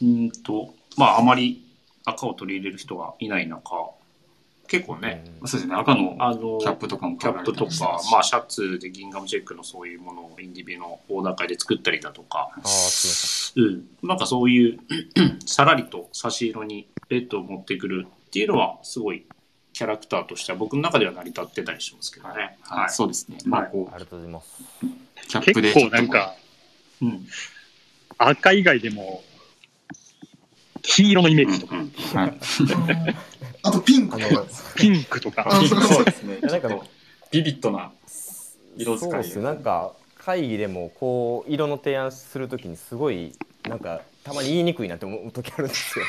[0.00, 1.64] うーんと、まああまり
[2.04, 3.92] 赤を取り入れる人がいない中、
[4.72, 5.74] 結構ね、そうですね。
[5.74, 6.16] 赤の
[6.58, 12.60] キャップとかもキャップとか、まあ、シャツでギンガムチェックのそういうものをインディビのオーダー会で作ったりだとか、あ
[13.56, 14.78] うん、なんかそういう
[15.44, 19.26] さらりと差し色にレッドを持ってくるっていうのはすごい
[19.72, 22.58] キャラクターとしては僕の中では成り立ってたりしますけどね。
[22.62, 22.90] はい。
[22.90, 23.38] そうですね。
[23.44, 24.62] まあ、こありがとうございます。
[24.82, 26.34] う、キャップで結構なんか、
[27.00, 27.26] うん、
[28.18, 29.22] 赤以外でも、
[30.82, 32.38] 黄色のイメージとか、はい。
[33.64, 34.18] あとピンク
[34.76, 36.38] ピンクとか、あそうですね。
[36.42, 36.80] なんかね
[37.30, 37.92] ビビッドな
[38.76, 43.32] 色使いそうですよなんか会議でもこう色の提案するときにすごい
[43.68, 46.04] なんかたまに言いにくいなって思う時あるんですよ。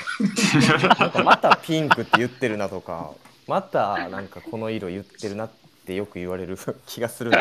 [0.99, 3.11] なんかまたピンクって言ってるなとか
[3.47, 5.49] またなんかこの色言ってるなっ
[5.85, 7.39] てよく言われる 気がするんで。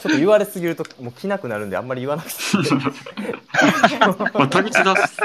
[0.00, 2.36] ちょっと言われすぎるともう着なくなるんであんまり言わなくて
[4.38, 4.82] まあ、田口さ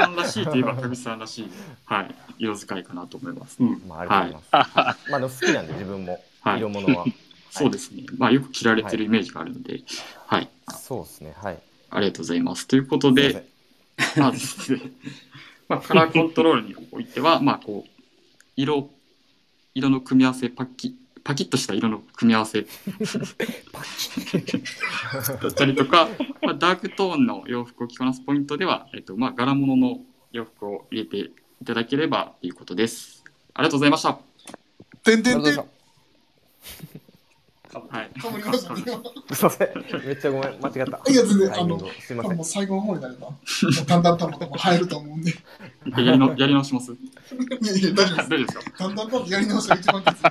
[0.07, 1.51] んらしいといえば田口さんらしい、
[1.85, 3.57] はい、色使いかなと思います。
[3.59, 4.41] うん、まあありがとうござい
[4.73, 6.59] ます、まあでも好きなんで自分もはい。
[6.59, 7.05] 色物は、
[7.49, 8.03] そうですね。
[8.17, 9.81] まあ、よく着られてるイメージがあるので、
[10.27, 11.33] はい、そうですね。
[11.41, 11.59] はい。
[11.89, 12.67] ありがとうございます。
[12.67, 13.45] ということで
[14.17, 14.81] ん、まずですね、
[15.67, 18.01] まあ、カラーコントロールにおいては、まあ、こう、
[18.55, 18.89] 色、
[19.73, 22.61] 色の組み合わせ、パキパキッとした色の組み合わせ
[25.41, 26.09] だったりとか、
[26.41, 29.99] まあ、ダークトーンの洋服を着こなすポイントでは、えっと、まあ、柄物の
[30.31, 33.23] 洋服を入れていただければということです。
[33.53, 34.17] ありがとうございました。
[35.03, 35.80] てんてんてん。
[37.73, 38.09] ありがとうございまはい。
[38.19, 38.81] かぶりましたね。
[39.33, 39.69] すいません
[40.05, 45.31] めっちゃごめん間違ったいや全然タイミングをすいませんもう最後の方になれば、もうだんだん多分入ると思うんで。
[45.31, 45.35] い
[46.05, 46.91] やりのやり直します？
[46.91, 46.97] や
[47.77, 48.59] いや、大丈夫大丈夫です。
[48.79, 50.23] だんだん多分やり直しが一番きつい。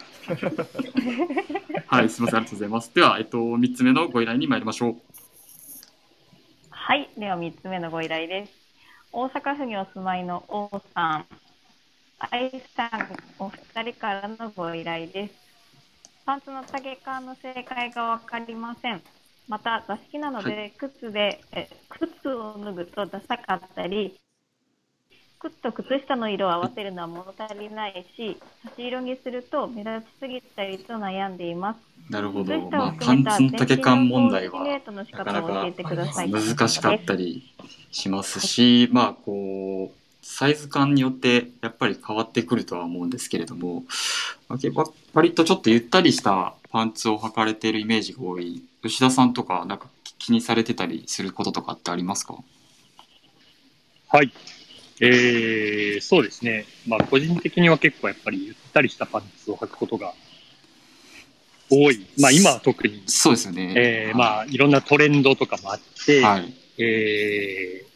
[1.86, 2.94] はい、すみません、ありがとうございます。
[2.94, 4.96] では、えっと、3つ目のご依頼に参りましょう。
[6.70, 8.52] はい、では3つ目のご依頼です。
[9.12, 11.26] 大阪府にお住まいの王さん、
[12.30, 15.49] 愛さん、お二人からのご依頼です。
[16.30, 19.02] パンツの丈感の正解がわかりません。
[19.48, 24.14] また、座敷なので、靴で、え靴を脱ぐとダサかったり、
[25.40, 32.12] 靴と靴下の色を合わせるのは物足りないし、差し色にすると目立ちすぎたりと悩んでいます。
[32.12, 32.70] なるほど。
[32.70, 36.30] まあ、パンツの丈感問題は全身のコーディネートの仕方を教えてください。
[36.30, 37.42] 難しかったり
[37.90, 39.99] しますし、まあ、こう、
[40.32, 43.84] サイズ感によってやっぱり変わってくるとは思うんですけれども、
[45.12, 49.88] 割とちょっとゆったりしたパンツを履かれているイメージが多い吉田さんとか、なんか
[50.18, 52.36] 気にされてたりすることとかってありますか？
[54.08, 54.32] はい。
[55.00, 56.64] えー、そうですね。
[56.86, 60.14] まあ、個人的には結構やっぱりゆったりしたパンツを履くことが
[61.70, 62.06] 多い。
[62.18, 63.74] まあ、今は特に、そうですよね。
[63.76, 66.54] えー、まあ、いろんなトレンドとかもあって、はい。
[66.78, 67.89] えー、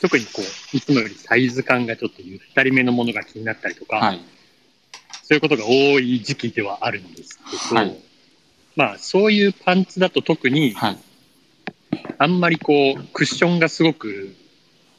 [0.00, 4.20] 特にこう、いつもよりサイズ感がちょっとゆったりめのものが気になったりとか、はい。
[5.22, 7.98] そういうことが多い時期ではあるんですけど、はい
[8.76, 10.98] まあ、そういうパンツだと特に、はい。
[12.18, 14.34] あんまりこう、クッションがすごく、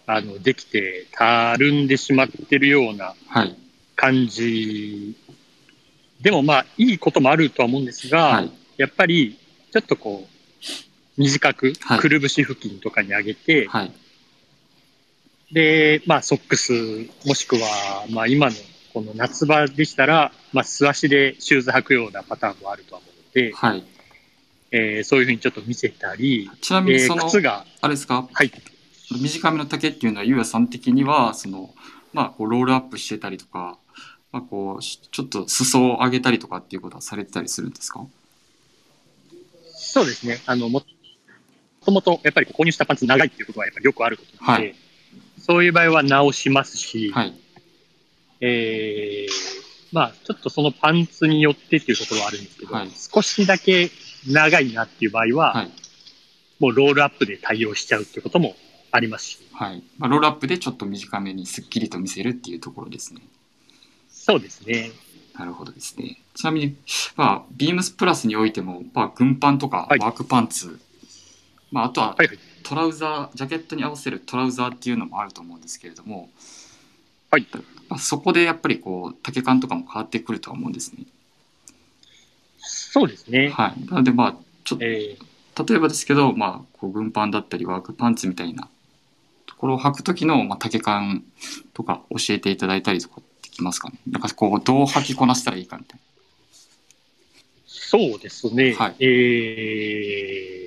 [0.07, 3.55] あの、できて、たるんでしまってるようなはい。
[3.95, 5.15] 感じ。
[6.21, 8.51] でもまあ、いいこともあるとは思うんですが、はい。
[8.77, 9.37] やっぱり、
[9.71, 13.91] ちょっとこう、短くはい、くるぶし付近とかに上げて、はい。
[15.51, 16.73] で、まあ、ソックス、
[17.25, 18.55] もしくは、まあ、今の、
[18.93, 23.83] この夏場でしたら、まあ、素足でシューズ履くようなパターンもあるとは思うので、はい。
[24.71, 28.27] えーそういうふうにちょっと見せたり、ちなみにえーその、靴が、あれですか？
[28.33, 28.51] はい、
[29.21, 31.73] 短めの丈っていうのは、ゆうやさん的には、その、
[32.11, 33.77] まあ、こう、ロールアップしてたりとか、
[34.33, 38.05] まあ、こう、しちょっと裾を上げたりとかっていうことはされてたりするんですか？
[39.73, 40.41] そうですね。
[40.45, 40.83] あの、も
[41.85, 44.75] ともと、やっぱり購入したパンツ長いっていうことはやっぱりよくあることなので、はい
[45.37, 47.33] そういう場合は直しますし、はい。
[48.41, 53.89] えーまあ、ちょっとそのパンツによってっていうところはあるんですけど、はい少しだけ
[54.27, 55.71] 長いなっていう場合は、はい。
[56.59, 58.55] もうロールアップで対応しちゃうっていうことも
[58.91, 59.83] ありますし、はい。
[59.97, 63.21] まあ、ロールアップでちょっと短めにスッキリと見せるっていうところですね。
[64.09, 64.91] そうですね。
[65.37, 66.19] なるほどですね。
[66.35, 66.75] ちなみに、
[67.15, 70.79] まあ、ビームスプラスにおいても、まあ、軍パンとかはいワークパンツ、
[71.71, 72.39] まあ、あとははいはい。
[72.67, 76.29] トラウザー、ジャケットに合わせるトラウザーっていうのもあると思うんですけれども、
[77.31, 77.47] はい。
[77.87, 81.05] まあ、そこでやっぱりこう、丈感とかも変わってくるとは思うんですね。
[82.59, 83.49] そうですね。
[83.51, 83.85] はい。
[83.85, 85.27] なので、まあ、ちょっと、えー
[85.65, 88.69] 例えばですけど、まあ、こう軍パンだったりワークパンツみたいな
[89.47, 91.23] ところを履く時の、まあ、丈感
[91.73, 95.99] とか教えていただいたりとかできますかねなんかこう、どう履きこなしたらいいかみたい
[97.65, 98.75] そうですね。
[98.75, 100.66] はいえー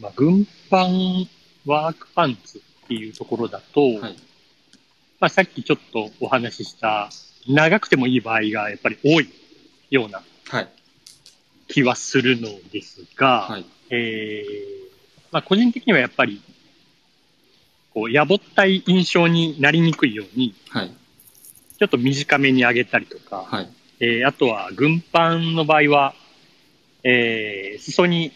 [0.00, 1.28] まあ、軍パン、
[1.66, 4.00] ワークパンツっていうところだと、な。
[4.00, 4.16] はい。
[5.20, 7.10] まあ、さっきちょっとお話しした、
[7.48, 9.28] 長くてもいい場合がやっぱり多い
[9.90, 10.68] ようなはい。
[11.68, 13.66] 気はするのですが、はい。
[13.90, 14.88] えー
[15.30, 16.40] まあ、個人的にはやっぱり、
[17.92, 20.92] こう、やぼったい印象になりにくいように、はい。
[21.78, 23.68] ちょっと短めに上げたりとか、はい。
[24.00, 26.14] えーあとは、軍パンの場合は、
[27.04, 28.32] えー裾に、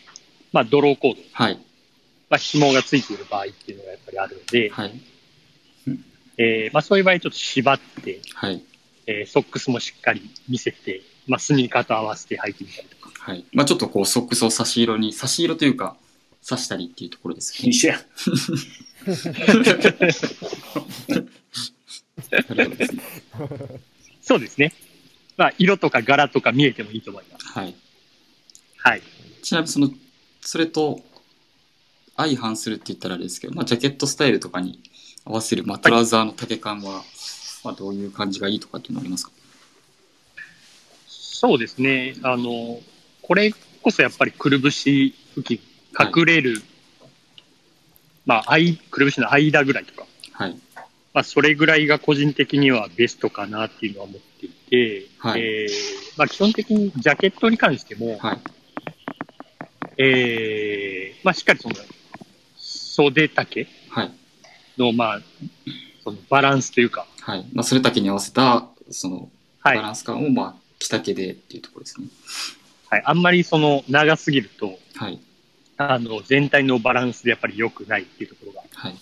[0.52, 1.56] まあ、ドローコード、はい。
[2.28, 5.00] まあ、紐がついている場合っていうのがやっぱりあるので、はい。
[6.38, 8.62] えーまあ、そういう場合ちょっと縛って、はい。
[9.06, 13.10] えーソックスもしっかり見せて、まあ、スニーカーと合わせて履いてみたりとか。
[13.18, 13.44] はい。
[13.52, 15.96] まあちょっとこう、ソックスを差し色に、差し色というか、
[16.40, 17.70] 差したりっていうところですよね。
[17.70, 18.00] 一緒や。
[24.22, 24.72] そうですね。
[25.36, 27.46] まあ、色とか柄とか見えてもいいと思います。
[27.46, 27.74] はい。
[28.78, 29.02] はい。
[29.42, 29.90] ちなみにその、
[30.42, 31.00] それと
[32.16, 34.78] 相反するって言ったらあれですけど、まあジャケットスタイルとかに
[35.24, 37.02] 合わせる、まあトラウザーの丈感は、
[37.64, 39.32] まあどういう感じがいいとかっていうのありますか？
[41.06, 42.14] そうですね。
[42.22, 42.80] あの、
[43.22, 43.52] これ
[43.82, 45.64] こそやっぱりくるぶし付近、
[45.98, 46.62] 隠れる、
[48.26, 50.56] まあ、間くるぶしの間ぐらいとか、はい。
[51.14, 55.68] まあ、それぐらいが個人的にはベストかなっていうのは思っていて、はいえー
[56.16, 58.40] まあ、基本的にジャケットに関しても、はい。
[60.04, 61.74] えーまあ、しっかりその、
[62.56, 64.12] 袖丈はい。
[64.76, 65.20] の、まあ、
[66.02, 67.46] そのバランスというか、はい。
[67.52, 69.76] まあそれ丈に合わせた、その、はい。
[69.76, 72.08] バランス感を、まあ、着丈でっていうところですね。
[72.90, 75.20] はい、あんまりその、長すぎると、はい。
[75.76, 78.96] あの、全体のバランスでやっぱり良くないっていうところが、はい。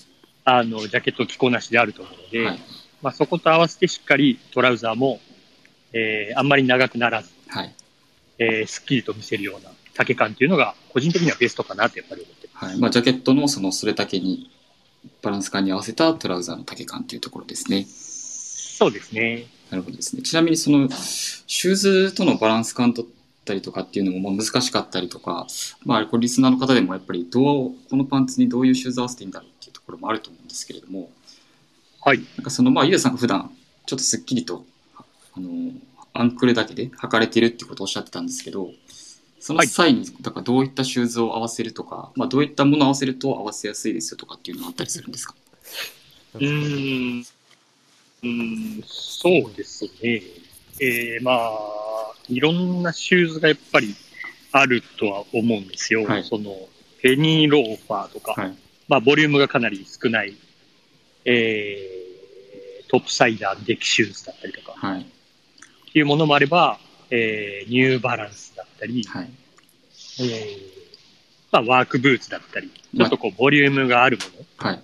[0.45, 2.59] あの、ジャケット着こなしであると思うので、はい。
[3.03, 5.21] まあ、そこと合わせてしっかりトラウザーも、
[5.93, 7.75] えーあんまり長くならず、はい。
[8.39, 12.67] えーすっきりと見せるような丈感っていうのが、個人的にはベストかなってやっぱり思ってます。
[12.67, 12.79] はい。
[12.79, 14.51] まあジャケットのその、それ丈に、
[15.23, 17.87] バランス感に合わせたトラウザーの丈感っていうところですね。
[17.89, 19.47] そうですね。
[19.71, 20.23] なるほどですね。
[20.23, 23.07] ちなみにその、シューズとのバランス感だっ
[23.45, 25.47] たりとかっていうのもまあ難しかったりとか、
[25.85, 31.11] まあ、これリスナーの方でもやっぱりどう、このパンツにどういうシューズ合わせていいんだろうっていうところもあると思うんですけれども、
[32.03, 32.19] はい。
[32.37, 33.51] なんかその、まあ、ゆうやさんが普段、
[33.87, 34.65] ちょっとスッキリと、
[34.97, 35.73] あの、
[36.15, 38.71] アンクルだけで履かれてるってことをおっしゃってたんですけど、
[39.41, 45.35] その際に、だからどういったシューズを合わせるとか、まあ、どういったものを合わせると合わせやすいですよとかっていうのがあったりするんですか？
[46.35, 47.27] うーん。
[48.23, 50.23] うーん、そうですね。
[50.79, 53.95] えー、まあ、いろんなシューズがやっぱり
[54.53, 56.05] あるとは思うんですよ。
[56.05, 56.69] はいその、
[57.03, 58.55] ペニーローファーとか、はい。
[58.89, 60.37] まあ、ボリュームがかなり少ない、
[61.25, 65.01] えー、トップサイダー、デッキシューズだったりとか、はい。
[65.01, 65.05] っ
[65.93, 66.79] ていうものもあれば、
[67.11, 69.31] えーニューバランスだったり、はい。
[70.21, 70.81] えー
[71.53, 74.83] まあ、ワークブーツだったり、ちょっとこう、ボリュームがあるものっはい。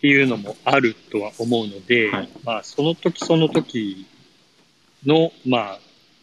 [0.00, 4.06] ていうのもあるとは思うので、はいまあ、その時その時
[5.04, 5.80] の、まあ、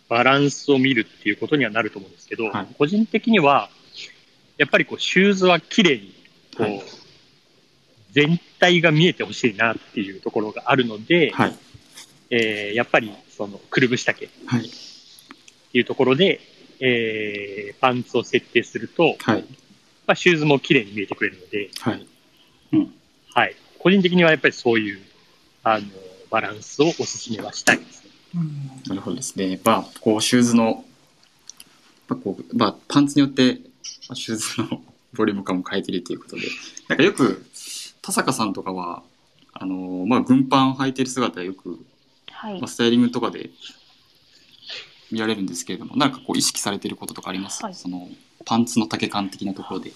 [0.08, 3.70] バランスを見るっていうことにはなると思うんですけど、はい個人的には、
[4.58, 6.14] やっぱりこう、シューズは綺麗に、
[6.58, 6.84] こう、はい
[8.12, 11.56] 全体が見えてほしいなっていうところがあるので、はい。
[12.30, 14.70] えーやっぱり、その、くるぶし丈っはい。
[15.76, 16.40] ていうところで、
[16.80, 19.46] えーパンツを設定すると、はい。
[20.08, 22.08] まあ、シューズも綺麗に見えてくれるので、はい。
[23.34, 23.56] はい。
[23.80, 25.02] 個人的にはやっぱりそういう、
[25.64, 25.86] あの、
[26.30, 28.12] バランスをお勧めはしたいですね。
[28.36, 29.60] うんなるほどですね。
[29.66, 30.86] まあ、こう、シューズの、
[32.08, 33.60] まあ、こう、まあ、パンツによって、
[34.08, 34.82] まあシューズの
[35.14, 36.44] ボリューム感も変えてるということで、
[36.88, 37.46] なんかよく、
[38.02, 39.04] 田坂さんとかは、
[39.52, 41.80] あのまあ、軍パンを履いてる姿よく、
[42.30, 43.50] はいまあ、スタイリングとかで
[45.12, 47.76] 見られるんですけれども、なんかこう、意識されてることとかあります、はい。
[47.76, 48.10] その、
[48.46, 49.92] パンツの丈感的なところで。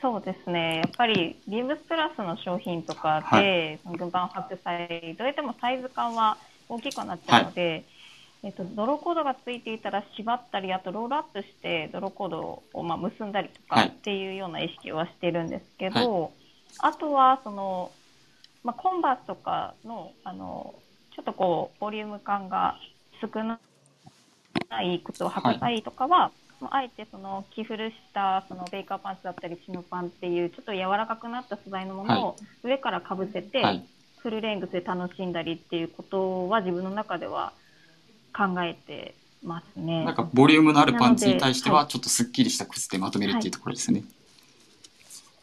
[0.00, 6.38] そうですね、やっぱりビームスプラスの商品とかはで、その軍パンを履く際、どうやってもサイズ感は
[6.68, 7.84] 大きくなっちゃうので、
[8.42, 13.88] えっと、ドローコードがついていたら縛ったり、あとロールアップしてドローコードをまあ結んだりとはい。
[13.88, 16.32] かっていうような意識はしてるんですけど、
[16.78, 17.92] あとはその、
[18.64, 20.74] まあ、コンバースとかのあの
[21.14, 22.78] ちょっとこうボリューム感が
[23.20, 23.58] 少な
[24.82, 33.84] い靴を履く際とかは、まああえてその着古したそのベイカーパンツだったりチノパンっていうちょっと柔らかくなった素材のものを上からかぶせて、はい。
[34.22, 37.52] フルレングスで楽しんだりっていうことは自分の中では
[38.36, 40.04] 考えてますね。
[40.04, 44.04] なんか、ボリュームのあるパンツに対しては、ちょっとスッキリした靴でまとめるっていうところですね。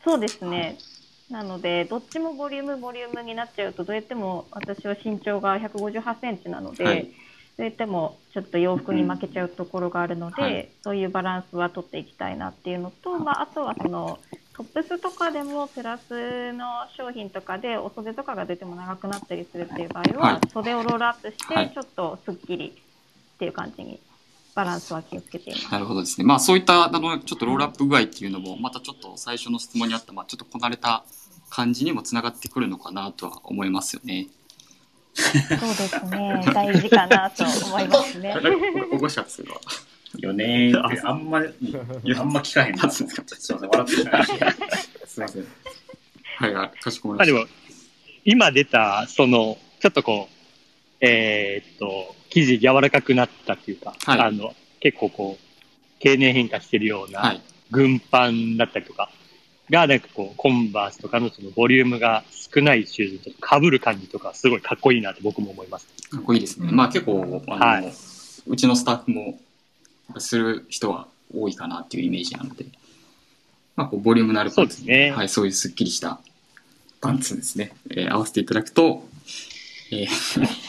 [0.04, 0.78] そうですね。
[1.32, 7.12] なので、どっちもボリューム、ボリュームになっちゃうと、どうやっても私は身長が158センチなので、はい
[7.58, 14.20] どうやってもちょっと洋服に負けちゃうところがあるので、はいそういうバランスは取っていきたいなっていうのと、まあ、あとはその
[14.56, 16.66] トップスとかでもプラスの
[16.96, 22.70] 商品とかでお袖とかが出ても長くなったりするっていう場合は、はい袖をロールアップしはいてちょっとすっきり
[23.36, 24.00] っていう感じに
[24.56, 25.72] バランスは気をつけています。
[25.72, 26.26] なるほどですね。
[26.26, 31.04] まあそういったあのちょっとロールアップ具合っていうのもまたちょっと最初の質問にあったまあちょっとこなれた
[31.50, 34.28] 感じにもつながってくるのかなとは思いますよね。
[35.18, 36.42] そうですね。
[36.54, 38.36] 大事かなと思いますね。
[38.92, 39.60] おこしかったですけど。
[40.20, 42.90] よねーってあんま、あんま聞かへんな。
[42.90, 44.24] すいません、笑ってた。
[45.06, 45.48] すいません。
[46.38, 47.46] はい、あかしこまりましまあでも、
[48.24, 50.36] 今出た、その、ちょっとこう、
[51.02, 57.20] えーっと、生地柔らかくなったっていうか、はいあの、結構こう、経年変化してるようた。
[57.20, 57.30] は。
[57.30, 59.12] ない軍パンだったりとか、
[59.70, 65.88] が、なんかこう、コンバースとかのそのボリュームが少ないシューズと被る感じとか、すごいかっこいいなって僕も思います。
[66.10, 66.70] かっこいいですね。
[66.72, 67.94] まあ結構、あの、はい
[68.50, 69.40] うちのスタッフも
[70.20, 72.66] する人は多いかなっていうイメージなので、
[73.76, 76.20] まあこうボリュームのあるパンツにそうですねはい、そういうすっきりした
[77.02, 77.74] パンツですね。
[77.92, 79.06] えー合わせていただくと、
[79.92, 80.68] えー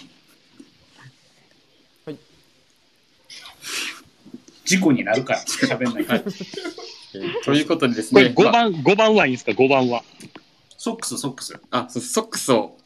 [4.65, 6.23] 事故になるから、喋んないから。
[7.14, 10.03] えーということでですこれね、5まあ番、5番はいいんですか ?5 番は。
[10.77, 11.59] ソックス、ソックス。
[11.71, 12.77] あそうソックスを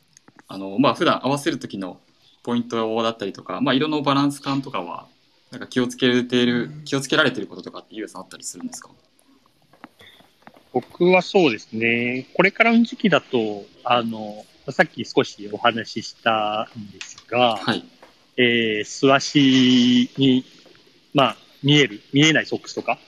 [0.49, 2.01] あの、まあ普段合わせる時の
[2.43, 5.07] ポイントだったりとか、まあ、色のバランス感とかは
[5.51, 8.91] なんか気をつけている気をつけられてることとかってゆうさんあったりするんですか？
[10.73, 12.27] 僕はそうですね。
[12.35, 17.85] これからの時期だと、あの、さっき少しお話ししたんですが、はい
[18.39, 20.45] えー、素足に、
[21.13, 22.99] まあ、見える、見えないソックスとか、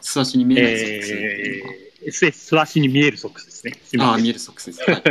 [0.00, 3.72] 素足に見えないソックスっていうえー、す素足に見えるソックスですね。
[3.84, 4.82] すああ、見えるソックスです。
[4.82, 5.02] はい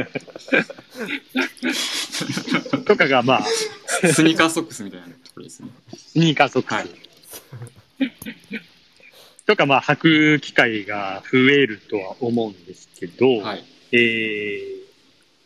[2.86, 5.70] とかが、まあ、スニーカーソックスみたいなところですね。
[5.96, 6.74] スニーカーソックス。
[6.74, 6.90] はい
[9.46, 13.66] とか、まあ、履く機会が増えるとは思うんですけど、はい。
[13.92, 14.80] えー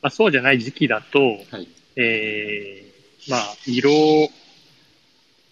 [0.02, 1.70] まあ、そうじゃない時期だと、はい。
[1.96, 4.30] えーまあ、色を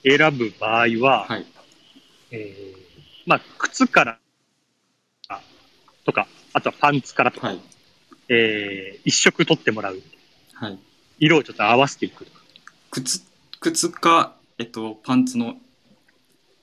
[0.03, 1.45] 選ぶ場合は、はい。
[2.32, 2.80] えー
[3.26, 4.19] まあ、靴から
[6.05, 7.59] とか、あとはパンツからとか、はい。
[8.30, 10.01] えー一色取ってもらう。
[10.53, 10.80] はい。
[11.19, 12.41] 色をちょっと合わせていくとか。
[12.91, 13.22] 靴、
[13.59, 15.55] 靴か、えっと、パンツの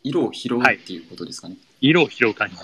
[0.02, 1.56] 色を拾うっていうことですかね。
[1.80, 2.56] 色を拾う感じ。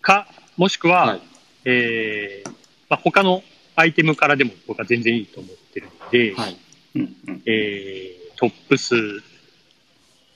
[0.00, 1.22] か、もしくは、はい。
[1.64, 2.50] えー
[2.88, 3.42] まあ、他の
[3.76, 6.56] アイテムからでも僕は全然いいと思ってるので、はい。
[6.96, 7.42] うんうん。
[7.46, 8.94] えートップス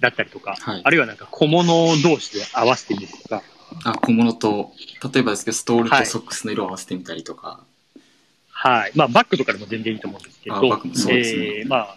[0.03, 1.67] だったりとか、はいあるいはなんか小物
[2.03, 3.43] 同士で合わせてみるとか、
[3.85, 4.73] あ、小物と、
[5.15, 7.65] 例えばですけど、ストールはいとソックスの色を合わせてみたりとか。
[8.51, 8.93] はい。
[8.95, 11.97] まあ、バッグとかでも全然いいと思うんですけど、あバッグもそうですねえーまあ、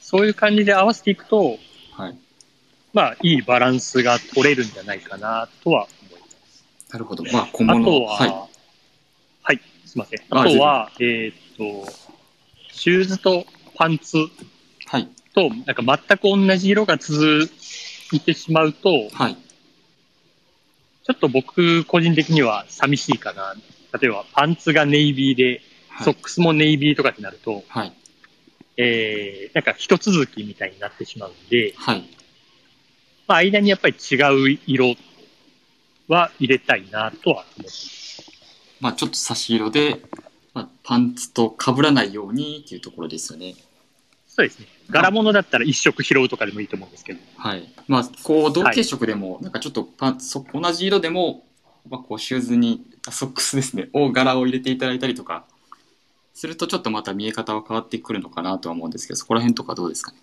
[0.00, 1.58] そういう感じで合わせていくと、
[1.92, 2.16] はい。
[2.94, 6.64] まあ、いいバランスが取れるんじゃないかなとは思います。
[6.90, 7.24] なるほど。
[7.24, 7.84] まあ、小あ物。
[7.84, 8.48] とは、は
[9.42, 9.60] はいい。
[9.86, 10.20] すいません。
[10.30, 11.92] あとは、えーっと、
[12.72, 13.44] シューズと
[13.76, 14.18] パンツ
[14.86, 15.08] はい。
[15.38, 17.48] と、なんか全く同じ色が続
[18.12, 19.36] いてしまうと、はい。
[19.36, 23.54] ちょっと僕個人的には寂しいかな。
[24.00, 26.04] 例えばパンツがネイビーで、はい。
[26.04, 27.92] ソックスもネイビーとかってなると、はい。
[28.76, 32.08] えー、なんか一続きみたいになってしまうんで、はい。
[33.28, 34.16] まあ間にやっぱり違
[34.54, 34.96] う色
[36.08, 38.32] は入れたいなとは思ってます。
[38.80, 40.00] まあ、ちょっと差し色で、
[40.54, 43.54] まあ、パンツと被らないようにっていうところですよね。
[44.28, 44.77] そうですね。
[44.90, 47.20] 柄物だったら一色拾うとかでもいいと思うんですけど。
[47.36, 47.68] はい。
[47.86, 51.44] まあ、こう、同系色でも、なんかちょっとパンツ、そ同じ色でも、
[51.88, 55.44] まあ、こう、シューズに、あソックスですね、を柄を入れていただいたりとか、
[56.34, 60.18] するとちょっとまた見え方は変わってくるのかなとは思うんですけど、そこら辺とかどうですかね？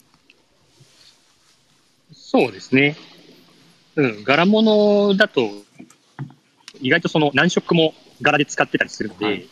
[2.13, 2.95] そうですね。
[3.97, 4.24] うん。
[4.24, 5.51] 柄物だと、
[6.80, 9.47] 意外とその何色も柄で使ってたりするので、はい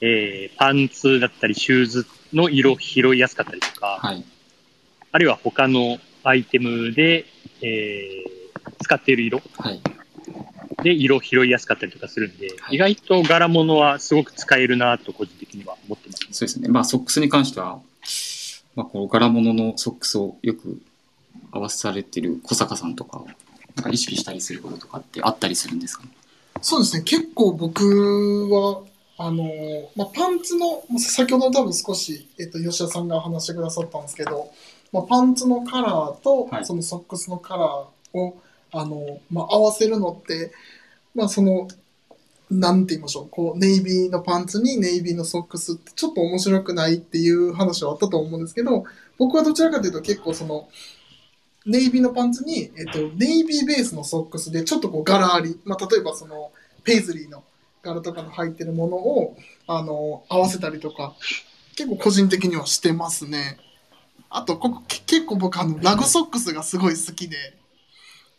[0.00, 4.24] えー、パンツだったりシューズの色拾いやすかったりとか、はい。
[5.12, 7.24] あるいは他のアイテムで、
[7.62, 9.80] えー、使っている色はい。
[10.82, 16.20] で色拾いやすかったりとかするんで、はい意外と柄物はすごく使えるなと個人的には思ってます。
[16.30, 16.68] そうですね。
[16.68, 17.80] まあ、ソックスに関しては、
[18.76, 20.80] まあ、こう、柄物のソックスをよく
[21.50, 23.24] 合わされてる小坂さんとか、
[23.74, 26.04] なんか意識したりすることとかってあったりするんですか？
[26.04, 26.10] ね。
[26.60, 28.82] そうですね、結構僕は、
[29.20, 29.44] あの
[29.96, 34.52] まあ、パンツの、まあ先ほど多分少し、えっと、吉田さんが話してくださったんですけど、
[34.92, 38.40] まあ、パンツのカラーとはい、そのソックスのカラーを、
[38.72, 40.52] あのまあ、合わせるのって、
[41.14, 41.68] まあ、その、
[42.50, 48.84] なんて言いましょう、こう、ネイビーのパンツにネイビーのソックスってちょっと面白くないっていう話はあったと思うんですけど、
[49.18, 50.68] 僕はどちらかというと結構その、
[51.66, 56.50] ネイビーのパンツに、えっと、ネイビーベースのソックスで、ちょっとこう柄あり、まあ、例えばその、
[56.84, 57.44] ペイズリーの
[57.82, 59.36] 柄とかの入ってるものを、
[59.66, 61.14] あの、合わせたりとか、
[61.76, 63.58] 結構個人的にはしてますね。
[64.30, 67.58] あと、ここ、け結構僕、あの、ラグソックスがすごい好きで、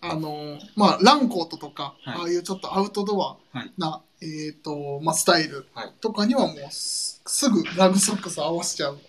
[0.02, 3.38] あの、まあ、ランコートとか、はいああいうちょっとアウトドア
[3.78, 9.00] な、えっ、と、まあ、スタイルはいとかにはもうす、すぐラグソックス合わせちゃう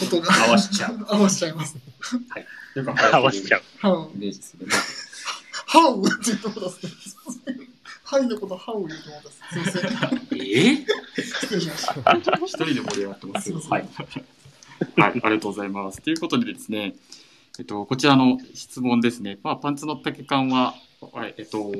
[0.00, 0.32] ことが。
[0.48, 1.06] 合わせちゃう。
[1.08, 1.76] 合わせちゃいます。
[2.74, 3.62] よく合わせちゃう。
[3.86, 4.66] はイメージですね。
[5.66, 6.86] ハウって言ってもらって。
[8.04, 9.30] はいのことハウ言ってもらって。
[9.30, 9.90] すいま
[10.28, 10.38] せん。
[10.38, 10.86] え？
[11.22, 12.12] 失礼しました。
[12.36, 13.88] 一人で盛り上がってますはい。
[14.96, 16.00] はい、ありがとうございます。
[16.00, 16.94] ということでですね、
[17.58, 19.38] えっと、こちらの質問ですね。
[19.42, 20.74] まあ、パンツの丈感は、
[21.36, 21.72] えっと、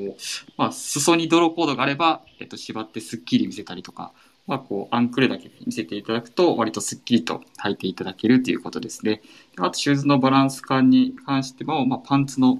[0.57, 4.11] まあ、裾に泥コードがあれば、えっと、縛ってスッキリ見せたりとか、
[4.45, 9.21] まあ、こう、アンクルだけ見せていただくと、割とスッキリと履いていただけるということですね。
[9.57, 12.59] あと、シューズのバランス感に関しても、まあ、パンツの、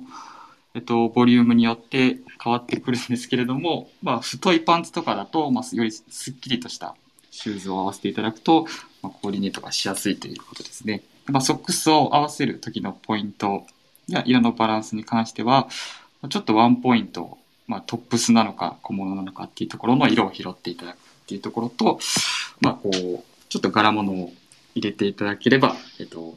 [0.76, 6.96] えっと、ボリュームによって変わってくるんですけれども、まあ、太いパンツとかだと、まあ、よりスッキリとした
[7.32, 8.66] シューズを合わせていただくと、
[9.04, 11.04] まあ、コーディネートがしやすいということですね。
[11.28, 13.68] まあ、ソックスを合わせる時のポイント
[14.08, 15.68] や色のバランスに関しては、
[16.30, 17.38] ちょっとワンポイント、
[17.68, 22.00] まあ、トップスなのか小物なのかっていうところの色を拾っていただくっていうところと、
[22.62, 22.94] まあ、こう、
[23.50, 24.34] ちょっと柄物を
[24.76, 26.36] 入れていただければ、えっと、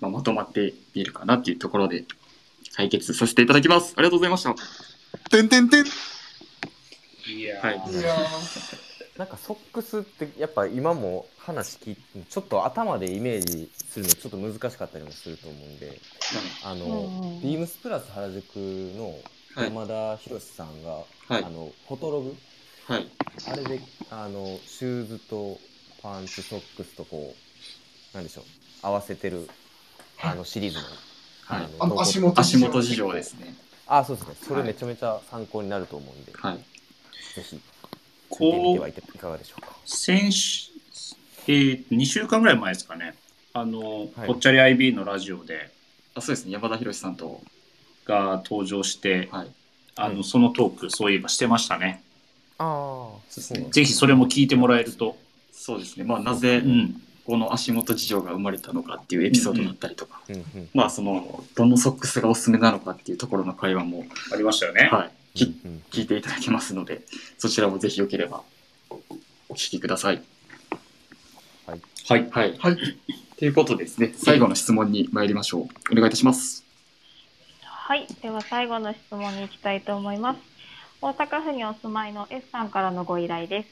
[0.00, 2.04] まあ、まとまって見えるかなっていうところで
[2.76, 3.94] 解決させていただきます。
[3.96, 4.54] ありがとうございました。
[5.30, 5.84] てんてんてん。
[5.84, 8.16] いいやーはいや
[9.22, 15.96] なんかソックスってやっぱ今も話聞いてちょっと頭でイメージするのちょっと難しかったりもすると思うんで
[16.64, 17.40] あの、うんうん。
[17.40, 19.14] ビームスプラス原宿の
[19.54, 19.64] はい。
[19.66, 21.04] 山田博さんが、は
[21.38, 21.44] い。
[21.44, 22.34] あのフォトログ？
[22.88, 23.06] はい。
[23.48, 25.56] あれであのシューズと
[26.02, 27.32] パンツソックスとこ
[28.12, 28.44] うなんでしょう
[28.82, 29.48] 合わせてる
[30.20, 30.84] あのシリーズの,、
[31.44, 31.68] はい。
[31.78, 33.54] あの足元足元事情ですね。
[33.86, 34.34] あそうですね。
[34.48, 36.56] それめちゃめちゃ参考になると思うんで、はい。
[36.56, 37.60] ぜひ
[38.40, 40.70] 見てみこうてはいていかがでしょうか先週、
[41.46, 43.14] えー、2週間ぐらい前ですかね、
[43.52, 45.70] あの、はいぽっちゃり IB のラジオで、
[46.14, 46.52] あ、そうですね。
[46.52, 47.40] 山田博さんと、
[48.04, 49.48] が登場して、はい。
[49.96, 52.02] あの、はいそのトーク、そういえばしてましたね。
[52.58, 52.66] ああ
[53.28, 55.16] そうですねぜひそれも聞いてもらえると、
[55.52, 56.04] そうですね。
[56.04, 57.02] まあ、なぜう、ん。
[57.24, 64.88] この足元事情が生まれたのかっていうエピソードだったりとか、うんうんまあ、その、どのソックスがおすすめなのかっていうところの会話も、ありましたよね。
[64.90, 67.02] はい、きうんうん聞いていただけますので、
[67.38, 68.42] そちらもぜひよければ、
[69.48, 70.22] お聞きください。
[71.66, 72.30] はい。
[72.30, 72.58] はい。
[72.58, 72.76] はい。
[73.36, 75.92] ということでですね、最後の質問に参りましょう。
[75.92, 76.64] お願いいたします。
[77.62, 78.06] はい。
[78.22, 80.40] では最後の質問に行きたいと思います。
[81.02, 83.68] 大阪府にお住まいの S さんからのご依頼です。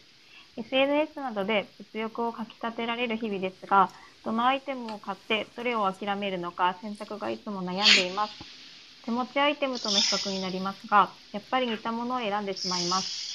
[0.57, 3.91] SNS などで物欲をかきたてられる日々ですが、
[4.25, 8.60] どのアイテムを買ってどれを諦めるのか選択がいつも悩んでいます。
[9.05, 13.31] 手持ちアイテムとの比較になりますが、やっぱり似たものを選んでしまいます。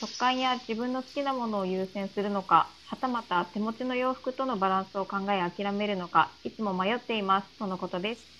[0.00, 7.58] 直感や自分の好きなものを優先するのか、はたまた手持ちの洋服とのバランスを考え諦めるのか、いつも迷っています。
[7.58, 8.38] とのことです。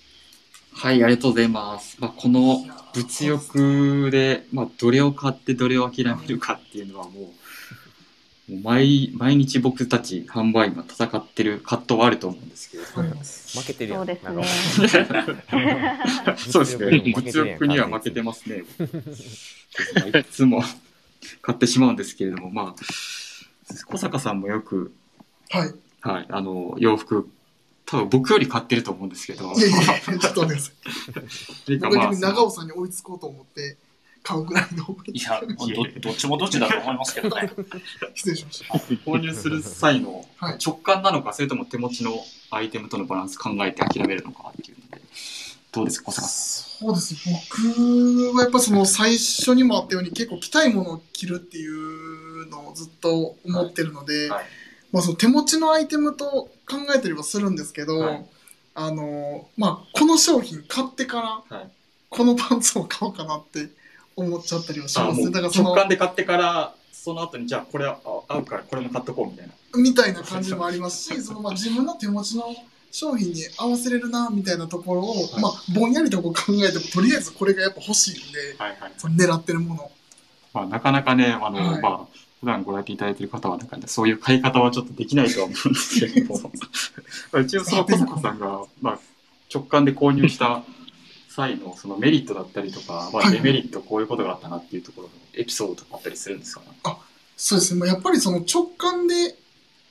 [0.73, 1.97] はい、ありがとうございます。
[1.99, 2.65] まあ、この
[2.95, 7.33] 物欲で、まあ、どれを買ってどれを諦めるかっていうのはもう、もう
[8.49, 15.07] 毎毎日僕たち販売員が戦ってる葛藤はあると思うんですけど、負けてるやんそうですね。
[16.37, 17.13] そうですね。
[17.15, 18.65] 物欲には負けてますね。
[20.19, 20.63] いつも
[21.43, 24.93] 買ってしまうんですけれども、まあ、小坂さんもよく、
[25.51, 25.75] はい。
[26.01, 27.29] はい、あの、洋服、
[27.85, 30.63] 多分僕より買ってると思うんですけど、いやいやちょっと待って
[31.11, 32.17] ください。
[32.21, 33.77] 長尾さんに追いつこうと思って
[34.29, 34.97] 買うぐらいの。
[35.11, 37.51] いやど、どっちもどっちだと思いますけどね。
[38.15, 38.75] 失礼しました。
[38.75, 45.03] 購入する際のはい直感なのか、それとも手持ちのアイテムとのバランス考えて諦めるのかっていうので、
[45.73, 47.15] どうですか、小坂さそうです。
[47.27, 54.45] 僕はやっぱその最初にもあったように結構着たいものを着るっていうのをずっと思ってるので、はい
[54.91, 56.27] まあその手持ちのアイテムと
[56.67, 58.27] 考えたりはするんですけど、はい
[58.75, 61.71] あの、まあこの商品買ってからはい
[62.11, 63.69] このパンツを買おうかなって
[64.19, 65.31] 思っちゃったりはしますね。
[65.31, 69.53] だからその直感で買ってから、その後に、じゃあこれあ合うからこれも買っとこうみたいな。
[69.81, 72.45] みたいな感じもありますし、そのまあ自分の手持ちの
[72.91, 78.93] 商品に合わせれるなみたいなところを、はいまあぼんやりとこう考えてもとりあえずこれがやっぱ欲しいんで、はいはい。
[78.97, 79.91] その狙ってるもの。
[80.53, 82.07] まあ、なかなかね、あの、はいまあ、
[82.41, 86.51] 普段ご来店いただいている方は、なんかね、そういう買い方はちょっとできないとは思うんですけれど も、
[87.41, 88.99] 一応その小坂さんが、まあ、
[89.53, 90.63] 直感で購入した
[91.39, 96.67] 際のそのメリットだったりとか、まあ、はいデメリットこういうことがあったなっていうところのエピソードとかあったりするんですかね。
[97.37, 97.81] そうですね。
[97.81, 99.37] まあ、やっぱりその直感で、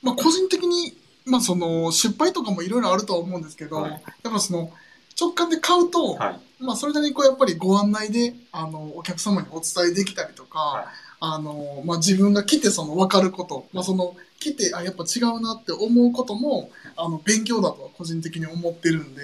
[0.01, 4.71] まあ個人的に、まあその失敗とかもいろいろあるとは思うんですけど、はいやっぱその
[5.19, 6.39] 直感で買うと、はい。
[6.59, 10.85] まあそれなりにこうやっぱりご案内で、あの、お客様にお伝えできたりとか、はい
[11.19, 19.21] あの、まあ自分が来てその分かること、まあその来て、あ、やっぱ違うなって思うことも、あの、勉強だとは個人的に思ってるんで、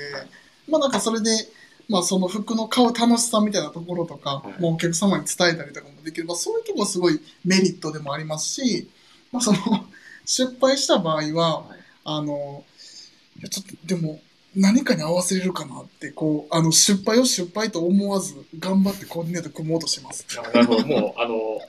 [0.67, 1.29] まあなんかそれで、
[1.89, 8.89] まあその服の買う楽しさみたいなところとか、はいもうお客様に伝えたりとかもできれば、そういうところはすごいメリットでもありますし、
[9.31, 9.59] まあその、
[10.25, 12.63] 失敗した場合は、はいあの、
[13.39, 14.19] いやちょっとでも、
[14.55, 20.25] 何かに合わせれるかなって、こう、あの、失敗を失敗と思わず、頑張ってコーディネート組もうとします。
[20.53, 20.85] なるほど。
[20.85, 21.59] もう、あの、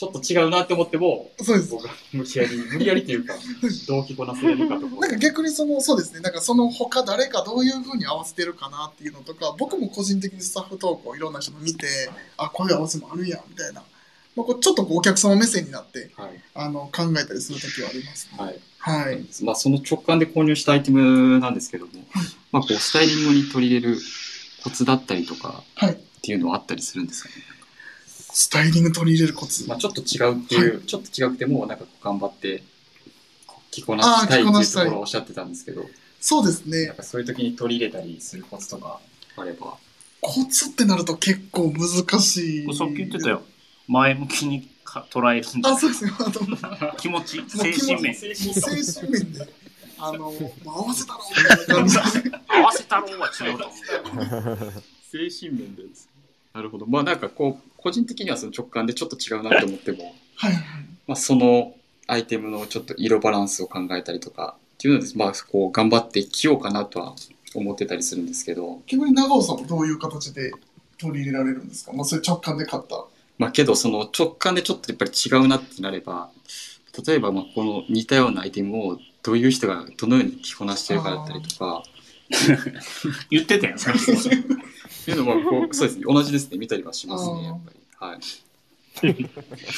[0.00, 1.70] ちょっと違うなって思っても、そうです。
[1.72, 3.34] 僕が無理やり、無理やりというか、
[3.86, 4.96] 動機こなせれるかとか。
[4.96, 11.86] なんか逆にその、そうですね、なんかその他誰かどういう風に合わせてるかなっていうのとか、僕も個人的にスタッフ投稿いろんな人の見て、
[12.38, 13.82] あ、こういう合わせもあるんや、みたいな。
[14.36, 16.30] まあ、こうちょっとこうお客様目線になって、はい。
[16.54, 18.38] あの、考えたりするときはあります、ね。
[18.38, 18.60] はい。
[18.78, 19.26] はい。
[19.42, 21.92] まあ、その直感で購入したアイテムなんですけども、
[22.52, 24.00] まあ、こう、スタイリングに取り入れる
[24.64, 25.92] コツだったりとかはい。
[25.92, 27.34] っていうのはあったりするんですかね？
[28.32, 29.66] スタイリング取り入れるコツ。
[29.68, 32.62] まあ、ちょっと違うっていう、ちょっと違くても、なんかこう頑張って、
[33.70, 35.86] 着こなしたいっていうところをおっしゃってたんですけど、
[36.20, 36.86] そうですなんね。
[36.88, 39.00] かそういう時に取り入れたりするコツとか
[39.36, 39.76] あれば。
[40.20, 42.74] コツってなると結構難しい。
[42.74, 43.42] さっき言ってたよ。
[43.88, 46.12] 前向きにか捉えるんだあ、そうですね。
[46.98, 48.14] 気持ち、 もう精神面。
[48.14, 49.48] 精神面で、
[49.98, 50.32] あの、
[50.66, 52.38] 合わせたろみたいな感じで。
[52.48, 53.66] 合わせたろうは違うと
[54.10, 54.72] 思う。
[55.10, 56.08] 精神面でです。
[56.52, 56.86] なるほど。
[56.86, 60.62] まあなんかこう、個人的にはその直感でちょっと違うなと思っても、はいはい。
[61.06, 61.74] まあその
[62.06, 67.14] アイテムのちょっと色バランスを考えたりとかっていうので、まあこう頑張って着ようかなとは
[67.54, 70.52] 思ってたりするんですけど、逆に長尾さんはどういう形で
[70.98, 71.92] 取り入れられるんですか？
[71.92, 73.04] まあ、それ直感で買った。
[73.38, 76.30] まあけどその直感でちょっとやっぱり違うなってなれば、
[77.06, 81.82] 例えばまあこの似たようなアイテムをどういう人がどのように着こなしてるかだったりとか、
[83.30, 83.76] 言ってたよ。
[83.76, 87.80] っていうのはこう、そうですね、同じですね、見たりはしますね、やっぱり。
[87.98, 88.20] はい。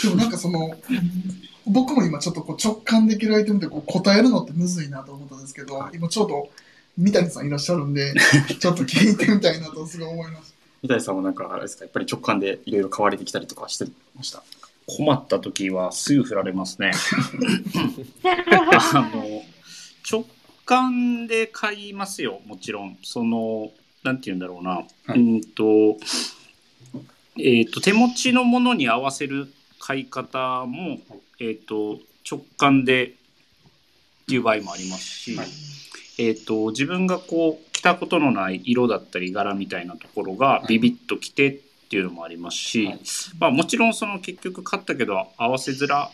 [0.02, 0.76] でもなんかその、
[1.66, 6.50] 僕も今ちょっとこう直感できるアイテムでこう答えるのってむずいなと思ったんですけど、はい今ちょうど
[6.98, 8.12] 三谷さんいらっしゃるんで、
[8.58, 13.86] ちょっと聞いてみたいなとすごい思いまし三谷さんもなんかあれですか、やっぱり直感でいろいろ買われてきたりとかして
[14.16, 14.42] ました？
[14.86, 16.90] 困った時はすぐ振られますね。
[18.24, 19.42] あの
[20.10, 20.26] 直
[20.64, 22.98] 感で買いますよ、もちろん。
[23.02, 23.70] その、
[24.02, 24.70] なんて言うんだろうな。
[25.06, 25.18] はい。
[25.18, 25.96] うんと、
[27.38, 30.98] えっ、と、手持ちのものに合わせる買い方も、
[31.40, 31.98] えっ、と、
[32.28, 33.10] 直感でっ
[34.26, 35.48] ていう場合もありますし、はい。
[36.18, 41.58] えっ、と、自分がこう、着たことのない色だったり柄みたいなところがビビッときてっ
[41.90, 43.00] ていうのもありますし、はい。
[43.40, 46.08] まあもちろんその結局買ったけど合わせづら、ん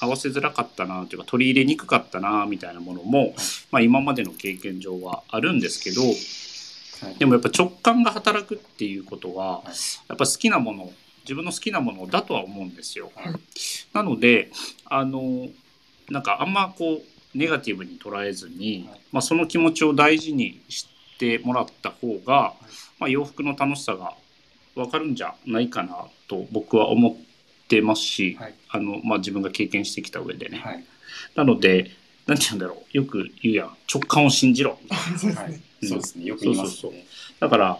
[0.00, 3.34] 合わせづらかったなというか取り入れにくかったなみたいなものも、
[3.70, 6.02] まあ、今までの経験上はあるんですけど
[7.00, 7.14] はい。
[7.16, 9.62] でもやっぱ直感が働くっていうことは
[10.08, 10.90] やっぱ好きなもの
[11.24, 13.10] 自分の好きなものだとは思うんですよ。
[13.16, 13.34] はい。
[13.92, 14.50] なので
[14.84, 15.48] あの
[16.08, 19.00] なんかあんまこうネガティブに捉えずに、はい。
[19.12, 20.88] まあ、その気持ちを大事にし
[21.18, 22.54] てもらった方が、
[22.98, 24.14] まあ、洋服の楽しさが
[24.74, 27.26] 分かるんじゃないかなと僕は思って
[27.82, 28.54] ますし、はい。
[28.70, 30.58] あのまあ、自分が経験してきた上でね。
[30.58, 30.84] はい。
[31.34, 31.90] なので
[32.26, 32.96] なんて言うんだろう。
[32.96, 33.76] よく言うやん。
[33.92, 34.78] 直感を信じろ。
[34.88, 35.34] そうですね。
[35.34, 35.60] はい。
[35.86, 36.24] そうですね。
[36.24, 37.06] よく言いますそうそうね
[37.38, 37.78] だから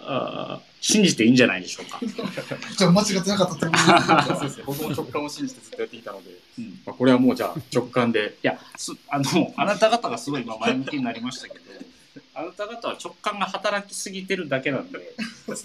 [0.00, 1.98] あー信じていいんじゃないでしょうか。
[2.76, 4.28] じゃあ間違ってなかったと思います。
[4.32, 4.62] そうですね。
[4.66, 6.80] 僕も直感を信じてずっとやっていたので、うん。
[6.86, 8.36] まあ、これはもうじゃあ直感で。
[8.42, 11.64] いやすあのあなた方がすごい今前向きになりましたけど
[12.34, 14.98] あなた方は直感が働きすぎてるだけなんで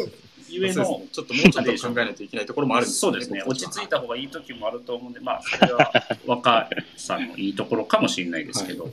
[0.52, 3.43] ゆえのちょっともうちょっと考えないといけないところもあるんですそうですね。
[3.45, 5.91] 落ち着いた方がいい時もあると思うんでまあそれは
[6.26, 8.89] 若さんのいいところかもしれないですけど、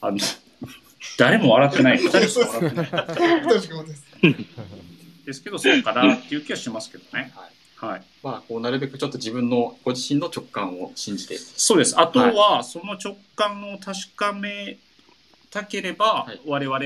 [0.00, 0.18] あの
[1.16, 1.98] 誰も笑ってない。
[1.98, 4.04] 2人しか笑ってない確かにです。
[5.26, 7.32] ですけどそうかなっていう気はしますけどね。
[7.34, 7.50] はい。
[7.92, 8.02] はい。
[8.22, 11.36] まあこうなるべくちょっと自分のご自身の直感を信じて。
[11.38, 11.98] そうです。
[12.00, 14.78] あとはその直感を確かめ
[15.50, 16.40] たければ、はい。
[16.46, 16.78] 我々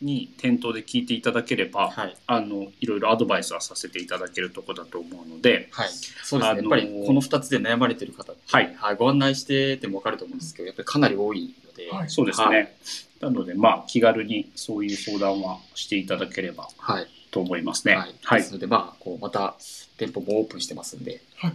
[0.00, 2.16] に店頭で聞いていただければ、はい。
[2.26, 5.88] あのいろいろアドバイスはさせていただけるところだと思うので、はい。
[6.22, 8.96] そうですね、あのーやっぱりこの2つで悩まれてる方って、はい。
[8.96, 12.10] ご案内してても分かると思うんですけどやっぱりかなり多いのではい。
[12.10, 12.72] そうですね、はい。
[13.20, 17.06] なのでまあ気軽にそういう相談はしていただければはい。
[17.30, 17.96] と思いますね。
[17.96, 18.14] はい。
[18.22, 18.40] はい。
[18.40, 19.54] ですのでまあこうまた
[19.96, 21.52] 店舗もオープンしてますんで、はい。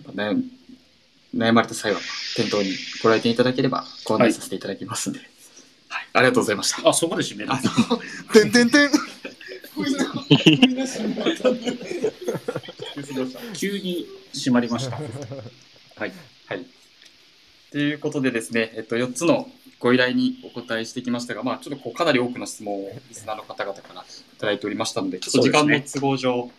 [1.35, 1.99] 悩まれた際は
[2.35, 2.71] 店頭に
[3.03, 5.19] ご来店いただければご案内させていただきますんで、
[5.89, 7.51] はいありがとうございましたあそこで締める。
[8.31, 8.89] てんてんてん。
[9.77, 10.05] みんな、
[10.67, 11.23] みんな死んだ。
[13.55, 14.95] 急に閉まりました。
[14.95, 15.01] は
[16.05, 16.13] い。
[16.47, 16.65] はい。
[17.71, 19.47] ということでですね、えっと、4つの
[19.79, 24.05] ご依頼にお答えしてきましたが、まあ、ちょっとこうかなり多くの質問をリスナーの方々からい
[24.37, 26.51] ただいておりましたので、ちょっと時間の都合上、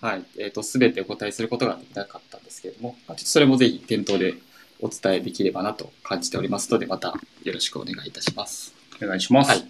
[0.00, 4.34] はい、えっと、すべてお答えすることができなかったんですけれども、まあちょっとそれもぜひ店頭で
[4.82, 7.14] お伝えできればなと感じておりますので、また
[7.44, 8.74] よろしくお願いいたします。
[9.00, 9.50] お願いします。
[9.50, 9.66] はい。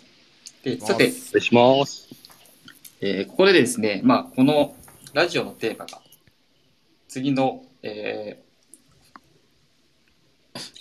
[0.65, 2.09] で、さて、お願いします。
[3.01, 4.75] えーここでですね、まあ、この
[5.13, 6.01] ラジオのテーマが、
[7.09, 8.53] 次の、えー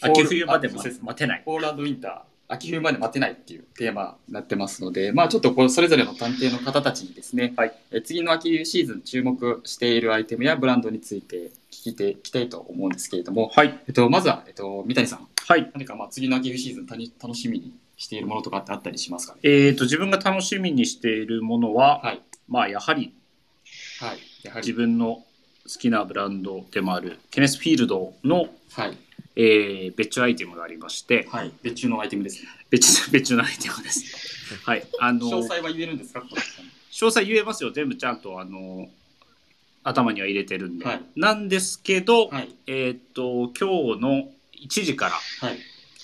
[0.02, 1.42] 秋冬まで待てない。
[1.46, 13.80] フォーランドウィンター、秋冬まで待てないっていうテーマになってますので、まあちょっとこうそれぞれの探偵の方たちにですね、はいえ次の秋冬シーズン注目しているアイテムやブランドについて聞いていきたいと思うんですけれども、はい。
[13.88, 15.72] えっと、まずは、えっと、三谷さん、はい。
[15.74, 19.40] 何かまあ次の秋冬シーズンたに楽しみにしているものとかってあったりしますかね？
[19.44, 22.22] えっ、と、自分が楽しみにしているものは、はい。
[22.50, 23.14] まあ、やはり
[24.00, 24.18] はい。
[24.44, 24.74] やは自り。
[24.74, 25.24] 分の
[25.64, 28.98] 好きなブランドでもあるケネスフィールドの、はい。
[29.36, 31.52] えー別注アイテムがありまして、はい。
[31.64, 32.50] 別注のアイテムですね。
[32.70, 34.58] 別注 別注のアイテムです。
[34.66, 34.86] はい。
[35.00, 36.20] あの、詳細は言えるんですか？
[36.22, 37.72] 詳細言えますよ。
[37.72, 38.90] 全部ちゃんと、あの、
[39.84, 40.86] 頭には入れてるんで。
[40.86, 42.50] はいなんですけど、はい。
[42.68, 45.60] えーっと、今日の1時から、はい。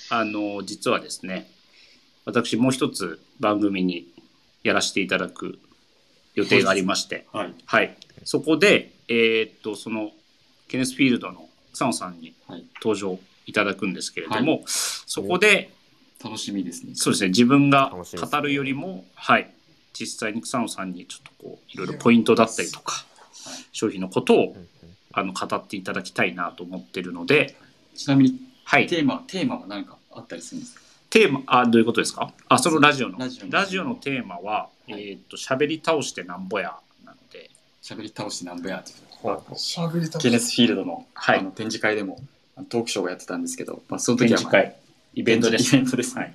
[0.09, 1.51] あの、実はですね、
[2.25, 4.07] 私もう一つ番組に
[4.63, 5.59] やらせていただく
[6.35, 7.53] 予定がありまして、はい。
[7.65, 7.97] はい。
[8.23, 10.13] そこで、えーっと、その、
[10.67, 12.33] ケネスフィールドの草野さんにはい
[12.81, 15.71] 登場いただくんですけれども、そこで、
[16.23, 16.95] 楽しみですね。
[16.95, 19.53] そうですね、自分が語るよりも、はい、
[19.93, 23.05] 実際に草野さんにちょっとこう、いろいろポイントだったりとか、
[23.71, 24.55] 商品のことを
[25.11, 27.55] あの語っていただきたいなと思ってるので、
[27.95, 30.81] ちなみに、はい、テーマ、テーマは何かあったりするんですか？
[31.09, 32.33] テーマ、あ、どういうことですか？
[32.49, 33.17] あ、そのラジオの。
[33.17, 33.51] ラジオの。
[33.51, 34.93] ラジオのテーマは、い。
[34.93, 36.75] えーっと、喋り倒してなんぼや
[37.05, 37.49] なので、
[37.83, 41.39] 喋り倒してなんぼやっていうほう喋りたケネスフィールドの,、はい。
[41.39, 42.19] あの展示会でも
[42.69, 44.63] トークショーをやってたんですけど、まあ、その時は、まあ、
[45.13, 45.59] イベントで。
[45.59, 45.75] す。
[45.75, 46.17] イベントです。
[46.17, 46.33] はい。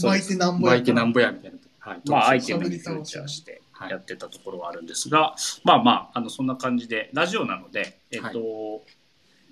[0.00, 5.34] 巻いてなんぼや巻いてなんぼやみたいな、はい、まあ、アイテムにフューチャーしてやってたところはあるんですが、
[5.64, 8.84] まあまあ、あの、そんな感じで、ラジオなので、えっと、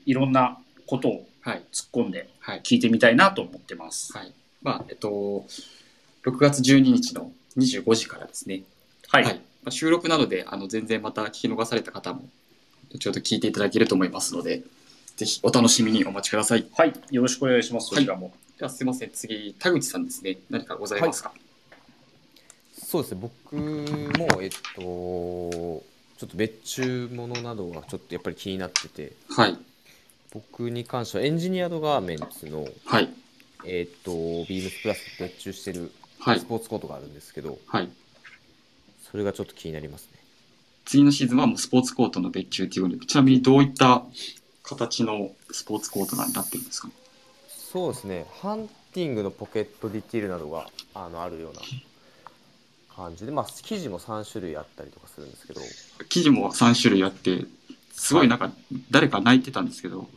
[0.07, 1.65] い、ろんなことをはい。
[1.73, 2.61] 突っ込んではい。
[2.63, 4.17] 聞いてみたいなと思ってます。
[4.17, 4.33] はい。
[4.63, 5.47] まあえっと
[6.27, 8.63] 6月12日の25時からですね、
[9.09, 9.25] はい。
[9.25, 9.31] ま
[9.67, 12.29] あ、収録なのであの全然また聞き逃された方も
[12.93, 14.63] 後ほど聞いていただけると思いますので
[15.21, 16.67] ぜひお楽しみにお待ちください。
[16.73, 16.95] はい。
[17.11, 17.89] よろしくお願いします。
[17.89, 18.33] そちらも。
[18.59, 19.11] ではすいません。
[19.11, 20.39] 次田口さんですね。
[20.49, 21.31] 何かございますか、
[22.73, 23.21] そうですね。
[23.21, 25.83] 僕もえっとちょ
[26.25, 29.13] っと別注ものなどがちょっとやっぱり気になってて。
[29.29, 29.59] はい。
[30.33, 33.11] 僕に関してはエンジニアードガーメンツのはい。
[33.67, 36.41] えっとビームスプラス別注してるはい。
[36.41, 37.91] スポーツコートがあるんですけど、はい。
[39.11, 40.19] それがちょっと気になりますね。
[40.87, 44.03] 次のシーズンはもうスポーツコートの別注ということでちなみにどういった
[44.71, 46.89] 形のスポーツコートになってるんですか？
[46.89, 46.95] ね。
[47.49, 48.27] そうですね。
[48.41, 51.61] ハンティングのポケットディティールなどがあのあるような
[52.95, 55.61] 感じでまあ生地も3種類あったりとかするんですけど。
[56.09, 57.45] 生地も3種類あって、
[57.93, 58.53] すごいなんか
[58.91, 60.09] 誰か泣いてたんですけど、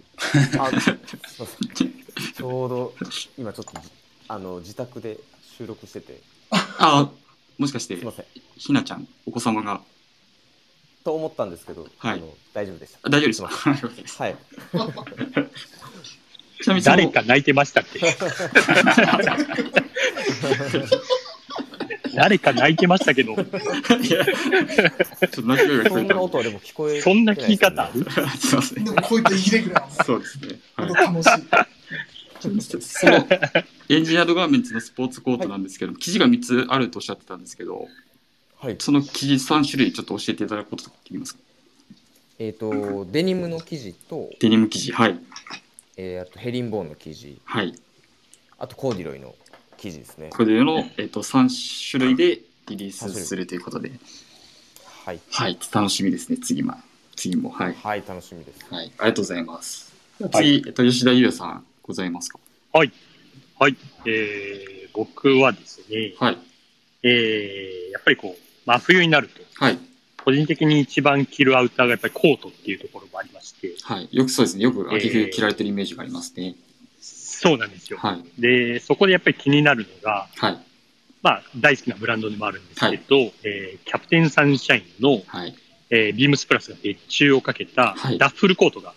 [0.59, 2.93] あちょうど
[3.37, 3.89] 今ちょっとじ
[4.27, 5.17] あの自宅で
[5.57, 6.21] 収録してて。
[6.51, 7.09] あ、
[7.57, 8.25] もしかしてすいません。
[8.57, 9.81] ひなちゃん、お子様が、
[11.03, 12.17] と思ったんですけど、はい。
[12.17, 12.99] あの大丈夫でした。
[13.03, 13.33] あ大丈夫で
[14.07, 14.37] すはい。
[16.63, 17.99] ちなみに誰か泣いてましたって。
[22.15, 23.45] 誰か泣いてましたけど、そん
[26.07, 28.91] な音はでも聞こえてそんな聞き方すよねるすいませんで。
[28.91, 30.59] もこういったイレギュラそうですね。
[30.75, 30.89] はい。
[30.89, 31.31] 本当楽しい。
[32.43, 32.49] そ
[33.07, 33.25] の
[33.89, 37.87] エンジニアードガーメンツのスポーツコートなんですけど、生地が3つあるとおっしゃってたんですけど、
[38.63, 41.39] はいその生地3種類ちょっと教えていただくことできますか？
[42.39, 45.19] えっ、とデニムの生地と,、デニム生地、はい。
[45.97, 47.75] えーあとヘリンボーンの生地はい。
[48.57, 49.35] あとコーディロイの
[49.75, 52.39] 生地ですねこれの、えっと3種類で
[52.69, 53.91] リリースするということで、
[55.03, 55.59] はいはい。
[55.73, 56.73] 楽しみですね、次も。
[57.17, 57.73] 次も、はい。
[57.73, 58.85] はい楽しみですはい。
[58.97, 59.91] ありがとうございます。
[60.17, 62.39] 次、はいえっと、吉田優也さん、ございますか？
[62.71, 62.93] はい。
[63.59, 63.75] はい。
[64.05, 66.37] えー、僕はですね、はい。
[67.03, 69.79] えー、やっぱりこう、真冬になると、はい。
[70.23, 74.07] 個人的に一番着るアウターがやっぱりコートっていうところもありまして、はい。
[74.11, 74.63] よくそうですね。
[74.63, 76.55] よく秋えー冬着られてるイメージがありますね。
[77.01, 77.99] そうなんですよ。
[77.99, 78.41] はい。
[78.41, 80.57] で、そこでやっぱり気になるのが、はい。
[81.21, 85.55] まあ、大好きなブランドでもあるんですけど、えーキャプテンサンシャインの、はい。
[85.89, 88.93] えービームスプラスが別注をかけたはいダッフルコートが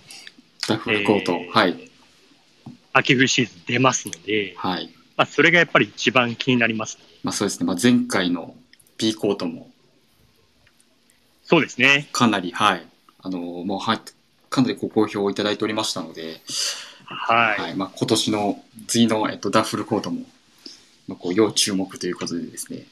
[0.69, 1.91] ダッフルコート、えーはい。
[2.93, 4.91] 秋冬シーズン出ますので、はい。
[5.17, 6.99] まあ、それがやっぱり一番気になります。
[7.25, 7.67] まあそうですね。
[7.67, 8.55] まあ前回の
[8.97, 9.71] P コートも
[11.47, 12.09] そうですね。
[12.13, 12.87] かなり、はい。
[13.21, 14.01] あの、もう、はい。
[14.51, 16.41] かなりご好評をいただいておりましたので、
[17.05, 17.61] はい。
[17.61, 17.77] はい。
[17.77, 20.23] まあ今年の次の、えっと、ダッフルコートも、
[21.07, 22.87] まあ、こう、要注目ということでですね。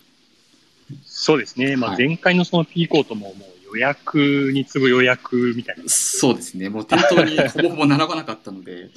[1.05, 1.77] そうですね。
[1.77, 5.83] まあ、はい前回のその P コートももう予約に次ぐ予約みたいな。
[5.89, 6.69] そうですね。
[6.69, 8.91] もう店頭にほぼほぼ並ばなかったので、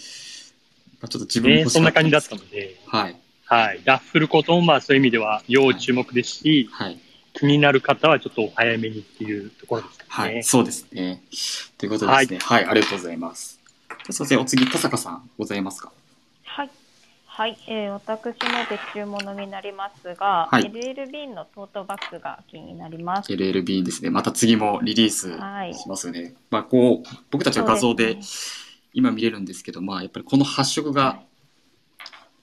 [1.01, 3.19] まあちょっと自分もね、そんな感じだったので、はい。
[3.47, 3.81] はい。
[3.85, 6.99] ダッフルコートもまあそういう意味では要注目ですし、はい。
[7.33, 10.09] 気になる方はちょっとお早めにっていうところですかね。
[10.09, 10.43] はい。
[10.43, 11.21] そうですね。
[11.77, 12.39] ということでですね。
[12.41, 12.65] はい。
[12.65, 13.59] ありがとうございます。
[14.09, 15.91] そしてお次、田坂さん、ございますか？
[16.43, 16.69] はい。
[17.25, 18.33] はい、えー、私の
[18.69, 23.31] 別注ものになりますが、はい LLB のトートバッグが気になります。
[23.31, 24.09] LLB ですね。
[24.09, 26.33] また次もリリースはいしますよね。
[26.49, 28.17] まあ、こう、僕たちは画像で
[28.93, 31.19] 今見れるんですけど、まあ、やっぱりこの発色が、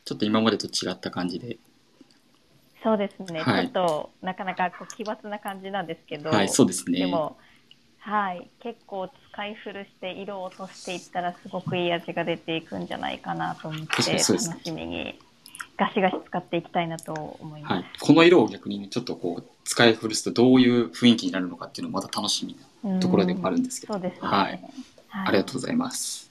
[0.04, 1.56] ちょっと今までと違った感じで、
[2.82, 3.64] そうですね、はい。
[3.64, 6.98] ちょっとなかなかこう奇抜な感じなんですけど、はい、そうですね。
[7.00, 7.38] でも、
[8.00, 15.18] はい、結構使い古して色を落としていったらすごくいい味が出ていくんじゃないかなと思って楽しみに
[15.78, 17.72] ガシガシ使っていきたいなと思います。
[17.72, 26.30] はい、この色を逆にね、ちょっとこう、使い古すとどういう雰囲気になるのかっていうのもまた楽しみなところでもあるんですけど、ありがとうございます。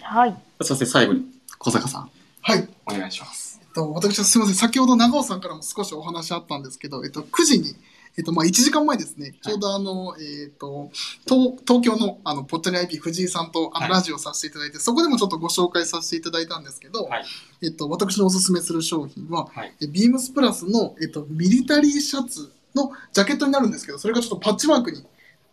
[0.00, 0.36] はい。
[0.60, 1.24] そして最後に、
[1.58, 2.10] 小坂さん、
[2.42, 2.68] はい。
[2.86, 3.60] お願いします。
[3.62, 7.76] えっと、私はすみません、先ほど長尾さんからも少しお話あったんですけど、えっと、9時に、
[8.18, 10.90] えっと、まあ、1時間前ですね、ちょうどあの、えっと、
[11.24, 17.24] 東東京の、あの、ぽっちゃり IP 藤井さんと、あの、はいラジオさせていただいて、そこでもちょっとご紹介させていただいたんですけど、はい
[17.62, 19.74] えっと、私のおすすめする商品は、はい。
[19.80, 25.04] えビームスプラスの、えっと、ミリタリーシャツのジャケットになるんですけど、それがちょっとパッチワークに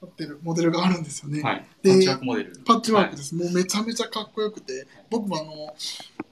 [0.01, 1.41] なってるモデルがあるんですよね。
[1.41, 1.65] はい。
[1.83, 2.61] でパッチワークモデル。
[2.65, 3.35] パッチワークです。
[3.35, 5.75] もうめちゃめちゃかっこよくて、僕もあの、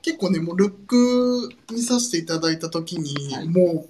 [0.02, 3.86] 結構ね、もうルック見させていただいたときに、はいも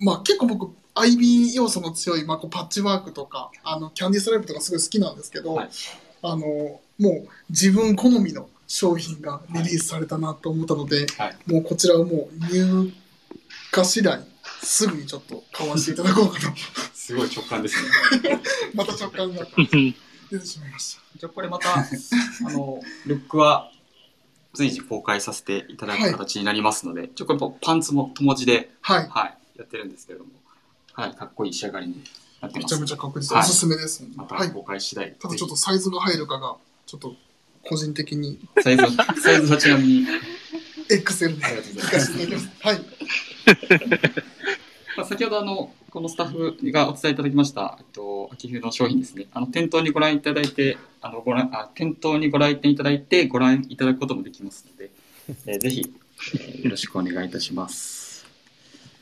[0.00, 5.68] う、まあ結構僕、IB 要素の強い、まあ、こうパッチワークとか、あの、キャンディーストライプとかすごい好きなんですけど、はい
[6.22, 11.52] あの、もう自分好みの商品がリリースされたなと思ったので、はい。
[11.52, 12.92] もうこちらをもう入
[13.76, 14.20] 荷次第、
[14.62, 16.46] すぐにちょっと買わせていただこうかと、
[16.94, 17.76] すごい直感です
[18.22, 18.40] ね。
[18.74, 19.46] また直感が
[20.30, 21.02] 出てしまいました。
[21.16, 21.86] じゃあこれまた、あ
[22.50, 23.72] の、ルックは
[24.54, 29.08] 随時公開させていただく形になりますので、ちょこれパンツも友字で、はい。
[29.08, 30.30] はい、やってるんですけれども、
[30.92, 32.02] はい、かっこいい仕上がりに
[32.40, 32.72] なってます。
[32.72, 34.02] めちゃめちゃ確実、はいおすすめです。
[34.02, 34.12] はい。
[34.16, 35.12] また公開次第。
[35.14, 36.56] ただちょっとサイズが入るかが、
[36.86, 37.14] ちょっと
[37.62, 40.06] 個人的にサイズは、サイズはちなみに、
[40.88, 42.50] XL でありがとうご行かせていただきます。
[42.60, 42.80] はい。
[44.96, 49.26] まあ、先ほどあの、このスタッフがお伝えいただきました、えっと、秋冬の商品ですね。
[49.32, 54.90] あの、店頭にご覧いただいて、あの、ご覧、あ、店頭にご来店いただいて、ご覧いただくこともできますので、
[55.46, 55.92] えーぜひ、
[56.34, 58.26] えーよろしくお願いいたします。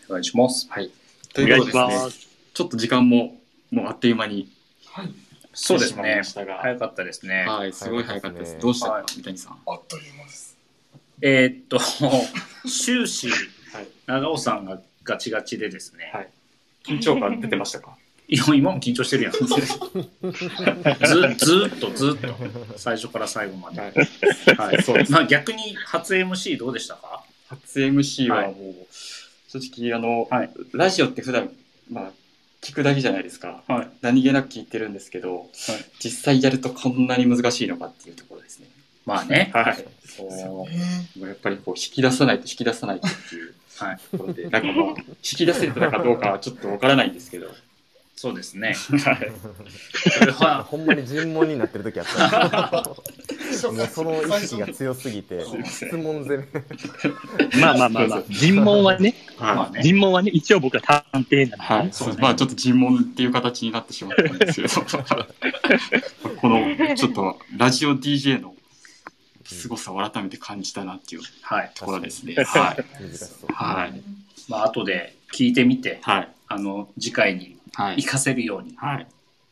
[0.09, 0.67] お願いします。
[0.69, 0.91] はい。
[1.33, 2.29] とお願いうことでですね、ます。
[2.53, 4.49] ちょっと時間も、もうあっという間に
[4.85, 5.15] はい。
[5.59, 7.47] そうですね早かったですね。
[7.49, 8.53] はい、すごい早かったです。
[8.53, 9.53] ですねどうしたはいか、三谷さん。
[9.67, 10.56] あっという間です。
[11.23, 11.79] えーっと、
[12.69, 13.39] 終始、はい。
[14.07, 16.11] 長尾さんがガチガチでですね。
[16.13, 16.29] はい
[16.85, 17.97] 緊張感出てましたか？
[18.29, 19.33] いや今も緊張してるやん。
[19.35, 19.59] ずずー
[21.77, 23.81] っとずーっと最初から最後まで。
[23.81, 23.93] はい。
[24.57, 27.23] はい、そうまあ逆に初 MC どうでしたか？
[27.49, 28.75] 初 MC ははいもう、
[29.49, 29.59] 正
[29.91, 31.51] 直、あの、はいラジオって普段、
[31.91, 32.11] まあ、
[32.63, 33.63] 聞くだけじゃないですか。
[33.69, 33.89] はい。
[34.03, 35.49] 何気なく聞いてるんですけど、
[36.01, 38.25] 実際やるとこんなに難しいのかっていうと。
[39.07, 39.51] まあね。
[39.55, 39.87] はい。
[40.05, 43.99] そうえもうやっぱりこう引き出さないと引き出さないとっていうはい。
[44.11, 47.49] ところで、なんかまあ、引き出せてたかどうかはちょっとわからないんですけど、
[48.17, 48.69] そうですね。
[49.05, 49.33] はい。
[50.19, 59.15] それは、ほんまに尋問になってる時あったもうその意識が強すぎて質問攻めまあまあまあまあ、尋問はね。
[59.83, 64.69] 尋問はね、一応僕は探偵なんで、はい、まあちょっと尋問っていう形になってしまったんですけど
[66.41, 68.56] このちょっとラジオ DJ の
[69.49, 71.73] 凄さを改めて感じたなっていうはい。
[71.75, 72.35] ところですね。
[72.35, 72.85] はい。
[73.53, 74.03] はい。
[74.49, 76.29] まあ後で聞いてみて、はい。
[76.49, 78.09] あの、次回にはい活。
[78.09, 79.07] かせるようにはい。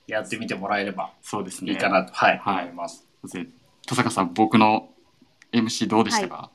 [0.07, 1.73] やってみてもらえればそうですね。
[1.73, 3.05] いいかなと、はい、はい思います。
[3.33, 3.47] で
[3.87, 4.91] 田坂さん、僕の
[5.53, 6.51] MC どうでしたか、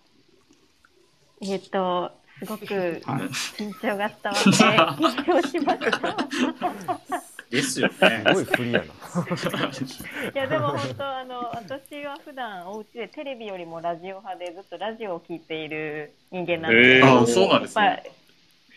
[1.42, 3.22] えっと、すごくはい。
[3.58, 4.50] 緊張が伝わって、
[5.04, 6.18] 緊張しました。
[7.50, 8.34] ですよねす。
[8.34, 8.86] ごいフリーやな。
[10.34, 18.04] いやでも本当あの私は普段お家でテレビよりもラジオ派でずっとラジオを聞いている人間なので、えーああ、そうなんですね。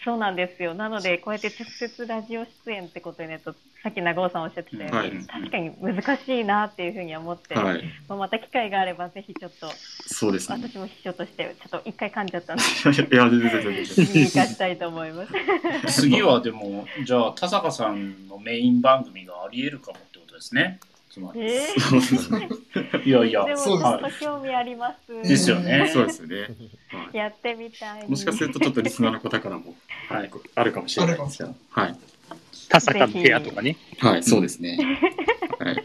[0.05, 7.83] そうなんですよなのでこうやって直接ラジオ出演ってことになるとさっき長尾さんおっしゃってたように、はい確かに難しいなっていうふうに思って、はい。
[8.09, 9.69] まあまた機会があればぜひちょっと
[10.07, 10.61] そうですね。
[10.63, 14.07] 私も秘書としてちょっと一回噛んじゃったの いや、全然全然全然。
[14.07, 15.33] で見に行かしたいと思います。
[16.03, 20.79] 次はでも、じゃあ、田坂さんのメイン番組があり得るかもってことですね。
[21.13, 21.43] つまり。
[21.43, 21.69] え
[23.05, 25.29] いやいやー、で、もちそうですょっと興味あります。
[25.29, 26.41] ですよねそうですよね。
[26.41, 26.47] は
[27.13, 28.09] いやってみたい。
[28.09, 29.75] もしかするとちょっとリスナーの方からも、
[30.09, 31.19] はい、あるかもしれない。
[31.19, 31.97] はい。
[32.71, 33.77] 田坂の部屋とかね。
[33.99, 34.79] はい、そうですね。
[35.59, 35.83] はい。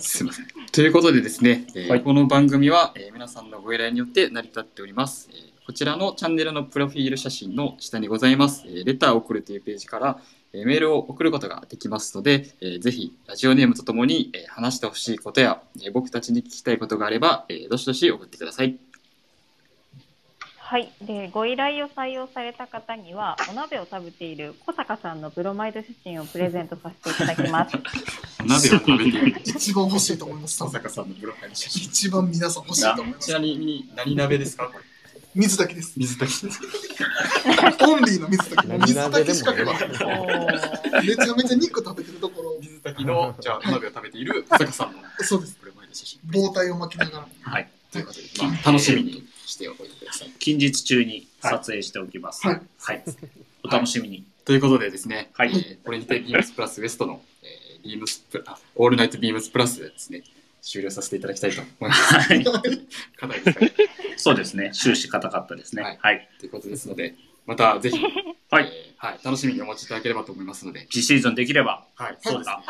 [0.00, 0.46] すみません。
[0.70, 5.30] ということでですね、えーはいこの番組は、えー皆さんのご依頼によって成り立っております。
[5.32, 18.76] えーこちらのチャンネルのプロフィール写真の下にございます、えーレターを送るというページから、えーメールを送ることができますので、えーぜひラジオネームとともに、えー話してほしいことや、えー僕たちに聞きたいことがあれば、えーどしどし送ってください。
[20.58, 20.90] はい。
[21.00, 27.76] で、ご依頼を採用された方には、お鍋を食べている小坂さんのブロマイド写真をプレゼントさせていただきます。
[28.44, 30.58] 鍋を食べている 一番欲しいと思います。
[30.58, 31.84] 多分坂さんのブロファイル写真。
[31.84, 33.38] 一番皆さん欲しいと思いますちな。
[33.38, 34.84] みに何鍋ですかこれ？
[35.36, 35.92] 水炊きです。
[35.98, 36.60] 水炊きです。
[37.84, 38.72] オンリーの水炊き。
[38.86, 45.58] 水炊きしか食わめちゃめちゃ肉食べてるところ、水炊きの、じゃあ、お鍋を食べている小坂さんのそうです。
[45.60, 46.20] ブロファイル写真。
[46.32, 47.28] 棒体を巻きながら。
[47.42, 47.68] はい。
[47.92, 50.30] ということで、まあ、楽しみにしておいてください。
[50.38, 52.46] 近日中に撮影しておきます。
[52.46, 52.60] はい。
[52.78, 53.04] はい。
[53.62, 54.24] お楽しみに。
[54.46, 60.22] ということでですね、はいえーこれにてビームスプラスウエストの、えービームスプあオールナイトビームスプラスですね、
[60.66, 62.14] 終了させていただきたいと思います。
[62.14, 62.44] はい。
[63.16, 63.72] 課題ですかね
[64.16, 64.72] そうですね。
[64.74, 65.82] 終始硬かったですね。
[65.82, 66.28] はいはい。
[66.40, 67.14] ということですので、
[67.46, 67.98] またぜひ、
[68.50, 71.84] はいえーはい、楽しみにお待ちいただければと思いますので、次シーズンできれば。
[71.94, 72.60] はい、そうだ。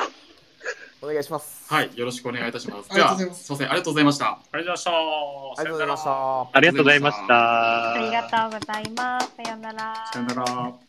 [1.01, 1.73] お願いします。
[1.73, 2.89] はい、よろしくお願いいたします。
[2.91, 4.27] ありがとうございますではすいません、ありがとうございました。
[4.27, 6.51] ありがとうございました。
[6.53, 7.93] ありがとうございました。
[7.95, 8.51] ありがとうございました。
[8.51, 9.33] ありがとうございます。
[9.37, 10.11] さようなら。
[10.13, 10.86] さよなら。